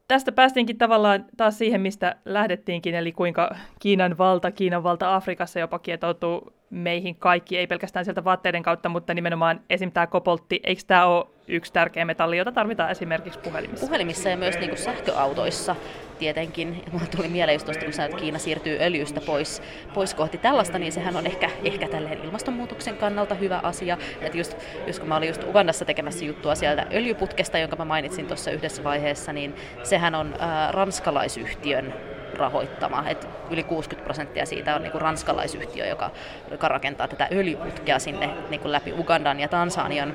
Tästä 0.08 0.32
päästiinkin 0.32 0.78
tavallaan 0.78 1.24
taas 1.36 1.58
siihen, 1.58 1.80
mistä 1.80 2.16
lähdettiinkin, 2.24 2.94
eli 2.94 3.12
kuinka 3.12 3.56
Kiinan 3.78 4.18
valta, 4.18 4.50
Kiinan 4.50 4.82
valta 4.82 5.14
Afrikassa 5.14 5.60
jopa 5.60 5.78
kietoutuu 5.78 6.52
meihin 6.72 7.16
kaikki, 7.16 7.58
ei 7.58 7.66
pelkästään 7.66 8.04
sieltä 8.04 8.24
vaatteiden 8.24 8.62
kautta, 8.62 8.88
mutta 8.88 9.14
nimenomaan 9.14 9.60
esim. 9.70 9.92
tämä 9.92 10.06
kopoltti, 10.06 10.60
eikö 10.64 10.82
tämä 10.86 11.06
ole 11.06 11.26
yksi 11.48 11.72
tärkeä 11.72 12.04
metalli, 12.04 12.38
jota 12.38 12.52
tarvitaan 12.52 12.90
esimerkiksi 12.90 13.38
puhelimissa? 13.38 13.86
Puhelimissa 13.86 14.28
ja 14.28 14.36
myös 14.36 14.58
niin 14.58 14.68
kuin 14.68 14.78
sähköautoissa 14.78 15.76
tietenkin. 16.18 16.84
Mulla 16.92 17.06
tuli 17.16 17.28
mieleen 17.28 17.54
just 17.54 17.66
tuosta, 17.66 17.84
kun 17.84 18.00
että 18.04 18.16
Kiina 18.16 18.38
siirtyy 18.38 18.78
öljystä 18.80 19.20
pois, 19.20 19.62
pois 19.94 20.14
kohti 20.14 20.38
tällaista, 20.38 20.78
niin 20.78 20.92
sehän 20.92 21.16
on 21.16 21.26
ehkä, 21.26 21.50
ehkä 21.64 21.88
tälleen 21.88 22.24
ilmastonmuutoksen 22.24 22.96
kannalta 22.96 23.34
hyvä 23.34 23.60
asia. 23.62 23.98
Että 24.20 24.38
just, 24.38 24.56
just 24.86 24.98
kun 24.98 25.08
mä 25.08 25.16
olin 25.16 25.28
just 25.28 25.44
Ugandassa 25.44 25.84
tekemässä 25.84 26.24
juttua 26.24 26.54
sieltä 26.54 26.86
öljyputkesta, 26.92 27.58
jonka 27.58 27.76
mä 27.76 27.84
mainitsin 27.84 28.26
tuossa 28.26 28.50
yhdessä 28.50 28.84
vaiheessa, 28.84 29.32
niin 29.32 29.54
sehän 29.82 30.14
on 30.14 30.34
äh, 30.40 30.70
ranskalaisyhtiön 30.70 31.94
rahoittama. 32.34 33.04
Et 33.08 33.28
yli 33.50 33.62
60 33.62 34.04
prosenttia 34.04 34.46
siitä 34.46 34.74
on 34.74 34.82
niinku 34.82 34.98
ranskalaisyhtiö, 34.98 35.86
joka, 35.86 36.10
joka 36.50 36.68
rakentaa 36.68 37.08
tätä 37.08 37.28
öljyputkea 37.32 37.98
sinne 37.98 38.30
niinku 38.50 38.72
läpi 38.72 38.92
Ugandan 38.92 39.40
ja 39.40 39.48
Tansanian 39.48 40.14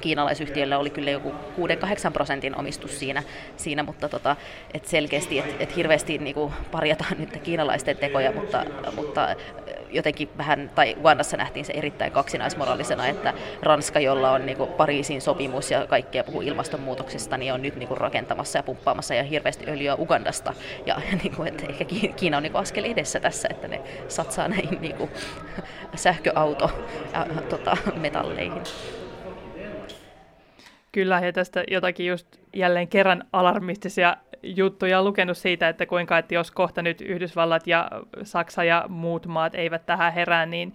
kiinalaisyhtiöllä 0.00 0.78
oli 0.78 0.90
kyllä 0.90 1.10
joku 1.10 1.30
6-8 1.30 1.32
prosentin 2.12 2.56
omistus 2.56 2.98
siinä, 2.98 3.22
siinä 3.56 3.82
mutta 3.82 4.08
tota, 4.08 4.36
et 4.74 4.84
selkeästi, 4.84 5.38
että 5.38 5.54
et 5.58 5.76
hirveästi 5.76 6.18
niinku 6.18 6.52
parjataan 6.70 7.16
nyt 7.18 7.36
kiinalaisten 7.36 7.96
tekoja, 7.96 8.32
mutta, 8.32 8.64
mutta 8.96 9.28
jotenkin 9.92 10.28
vähän, 10.38 10.70
tai 10.74 10.96
Ugandassa 10.98 11.36
nähtiin 11.36 11.64
se 11.64 11.72
erittäin 11.72 12.12
kaksinaismoraalisena, 12.12 13.06
että 13.06 13.34
Ranska, 13.62 14.00
jolla 14.00 14.30
on 14.30 14.46
niinku 14.46 14.66
Pariisin 14.66 15.20
sopimus 15.20 15.70
ja 15.70 15.86
kaikkea 15.86 16.24
puhuu 16.24 16.40
ilmastonmuutoksesta, 16.40 17.36
niin 17.36 17.52
on 17.52 17.62
nyt 17.62 17.76
niinku 17.76 17.94
rakentamassa 17.94 18.58
ja 18.58 18.62
pumppaamassa 18.62 19.14
ja 19.14 19.22
hirveästi 19.22 19.64
öljyä 19.68 19.94
Ugandasta. 19.94 20.54
Ja 20.86 21.00
niinku, 21.22 21.42
että 21.42 21.66
ehkä 21.68 21.84
Kiina 22.16 22.36
on 22.36 22.42
niinku 22.42 22.58
askel 22.58 22.84
edessä 22.84 23.20
tässä, 23.20 23.48
että 23.50 23.68
ne 23.68 23.80
satsaa 24.08 24.48
näihin 24.48 24.80
niinku 24.80 25.10
sähköauto 25.94 26.70
ja 27.12 27.26
tota, 27.48 27.76
metalleihin. 27.96 28.62
Kyllä, 30.92 31.20
ja 31.20 31.32
tästä 31.32 31.64
jotakin 31.70 32.06
just 32.06 32.26
jälleen 32.54 32.88
kerran 32.88 33.24
alarmistisia 33.32 34.16
juttuja 34.42 35.02
lukenut 35.02 35.36
siitä, 35.36 35.68
että 35.68 35.86
kuinka, 35.86 36.18
että 36.18 36.34
jos 36.34 36.50
kohta 36.50 36.82
nyt 36.82 37.00
Yhdysvallat 37.00 37.66
ja 37.66 37.90
Saksa 38.22 38.64
ja 38.64 38.84
muut 38.88 39.26
maat 39.26 39.54
eivät 39.54 39.86
tähän 39.86 40.12
herää, 40.12 40.46
niin 40.46 40.74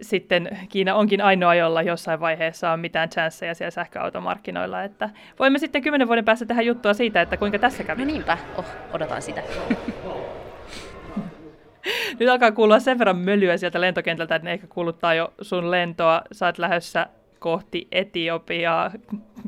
sitten 0.00 0.58
Kiina 0.68 0.94
onkin 0.94 1.20
ainoa, 1.20 1.54
jolla 1.54 1.82
jossain 1.82 2.20
vaiheessa 2.20 2.70
on 2.70 2.80
mitään 2.80 3.08
chanceja 3.08 3.54
siellä 3.54 3.70
sähköautomarkkinoilla. 3.70 4.82
Että 4.82 5.10
voimme 5.38 5.58
sitten 5.58 5.82
kymmenen 5.82 6.08
vuoden 6.08 6.24
päästä 6.24 6.46
tehdä 6.46 6.62
juttua 6.62 6.94
siitä, 6.94 7.20
että 7.20 7.36
kuinka 7.36 7.58
tässä 7.58 7.84
kävi. 7.84 8.02
No 8.02 8.06
niinpä, 8.06 8.38
oh, 8.56 8.64
odotan 8.92 9.22
sitä. 9.22 9.42
Nyt 12.18 12.28
alkaa 12.28 12.52
kuulua 12.52 12.80
sen 12.80 12.98
verran 12.98 13.16
mölyä 13.16 13.56
sieltä 13.56 13.80
lentokentältä, 13.80 14.34
että 14.34 14.44
ne 14.48 14.52
ehkä 14.52 14.66
kuuluttaa 14.66 15.14
jo 15.14 15.32
sun 15.40 15.70
lentoa. 15.70 16.22
Saat 16.32 16.58
lähdössä 16.58 17.06
kohti 17.38 17.88
Etiopiaa. 17.92 18.90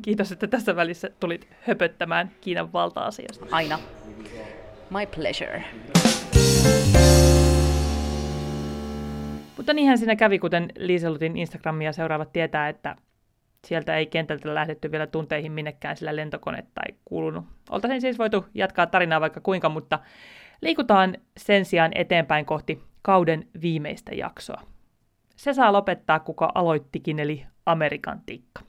Kiitos, 0.03 0.33
että 0.33 0.47
tässä 0.47 0.77
välissä 0.77 1.11
tulit 1.21 1.49
höpöttämään 1.61 2.31
Kiinan 2.41 2.73
valta-asiasta. 2.73 3.47
Aina. 3.51 3.79
My 4.91 5.07
pleasure. 5.17 5.65
Mutta 9.57 9.73
niinhän 9.73 9.99
siinä 9.99 10.17
kävi, 10.17 10.39
kuten 10.39 10.73
Liiselutin 10.79 11.37
Instagramia 11.37 11.93
seuraavat 11.93 12.33
tietää, 12.33 12.69
että 12.69 12.97
sieltä 13.67 13.97
ei 13.97 14.07
kentältä 14.07 14.55
lähdetty 14.55 14.91
vielä 14.93 15.07
tunteihin 15.07 15.53
minnekään, 15.53 15.97
sillä 15.97 16.17
lentokonetta 16.17 16.81
ei 16.89 16.95
kuulunut. 17.05 17.45
Oltaisiin 17.71 18.01
siis 18.01 18.19
voitu 18.19 18.47
jatkaa 18.55 18.87
tarinaa 18.87 19.21
vaikka 19.21 19.41
kuinka, 19.41 19.69
mutta 19.69 19.99
liikutaan 20.63 21.17
sen 21.37 21.65
sijaan 21.65 21.93
eteenpäin 21.95 22.47
kohti 22.47 22.83
kauden 23.03 23.49
viimeistä 23.63 24.15
jaksoa. 24.15 24.63
Se 25.41 25.55
saa 25.55 25.73
lopettaa, 25.73 26.21
kuka 26.21 26.53
aloittikin, 26.55 27.19
eli 27.19 27.47
Amerikan 27.67 28.21
tikka. 28.27 28.63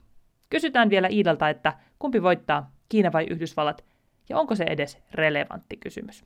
Kysytään 0.50 0.90
vielä 0.90 1.08
Iidalta, 1.08 1.48
että 1.48 1.72
kumpi 1.98 2.22
voittaa, 2.22 2.70
Kiina 2.88 3.12
vai 3.12 3.26
Yhdysvallat, 3.30 3.84
ja 4.28 4.38
onko 4.38 4.54
se 4.54 4.64
edes 4.64 4.98
relevantti 5.14 5.76
kysymys. 5.76 6.24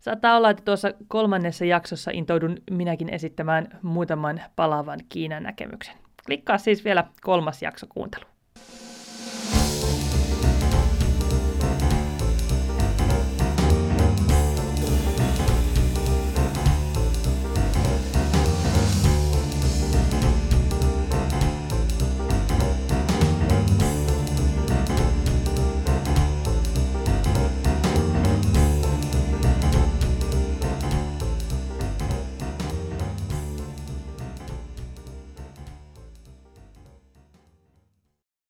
Saattaa 0.00 0.36
olla, 0.36 0.50
että 0.50 0.62
tuossa 0.64 0.92
kolmannessa 1.08 1.64
jaksossa 1.64 2.10
intoudun 2.14 2.56
minäkin 2.70 3.08
esittämään 3.08 3.78
muutaman 3.82 4.42
palavan 4.56 5.00
Kiinan 5.08 5.42
näkemyksen. 5.42 5.94
Klikkaa 6.26 6.58
siis 6.58 6.84
vielä 6.84 7.04
kolmas 7.22 7.62
jakso 7.62 7.86
kuuntelu. 7.88 8.24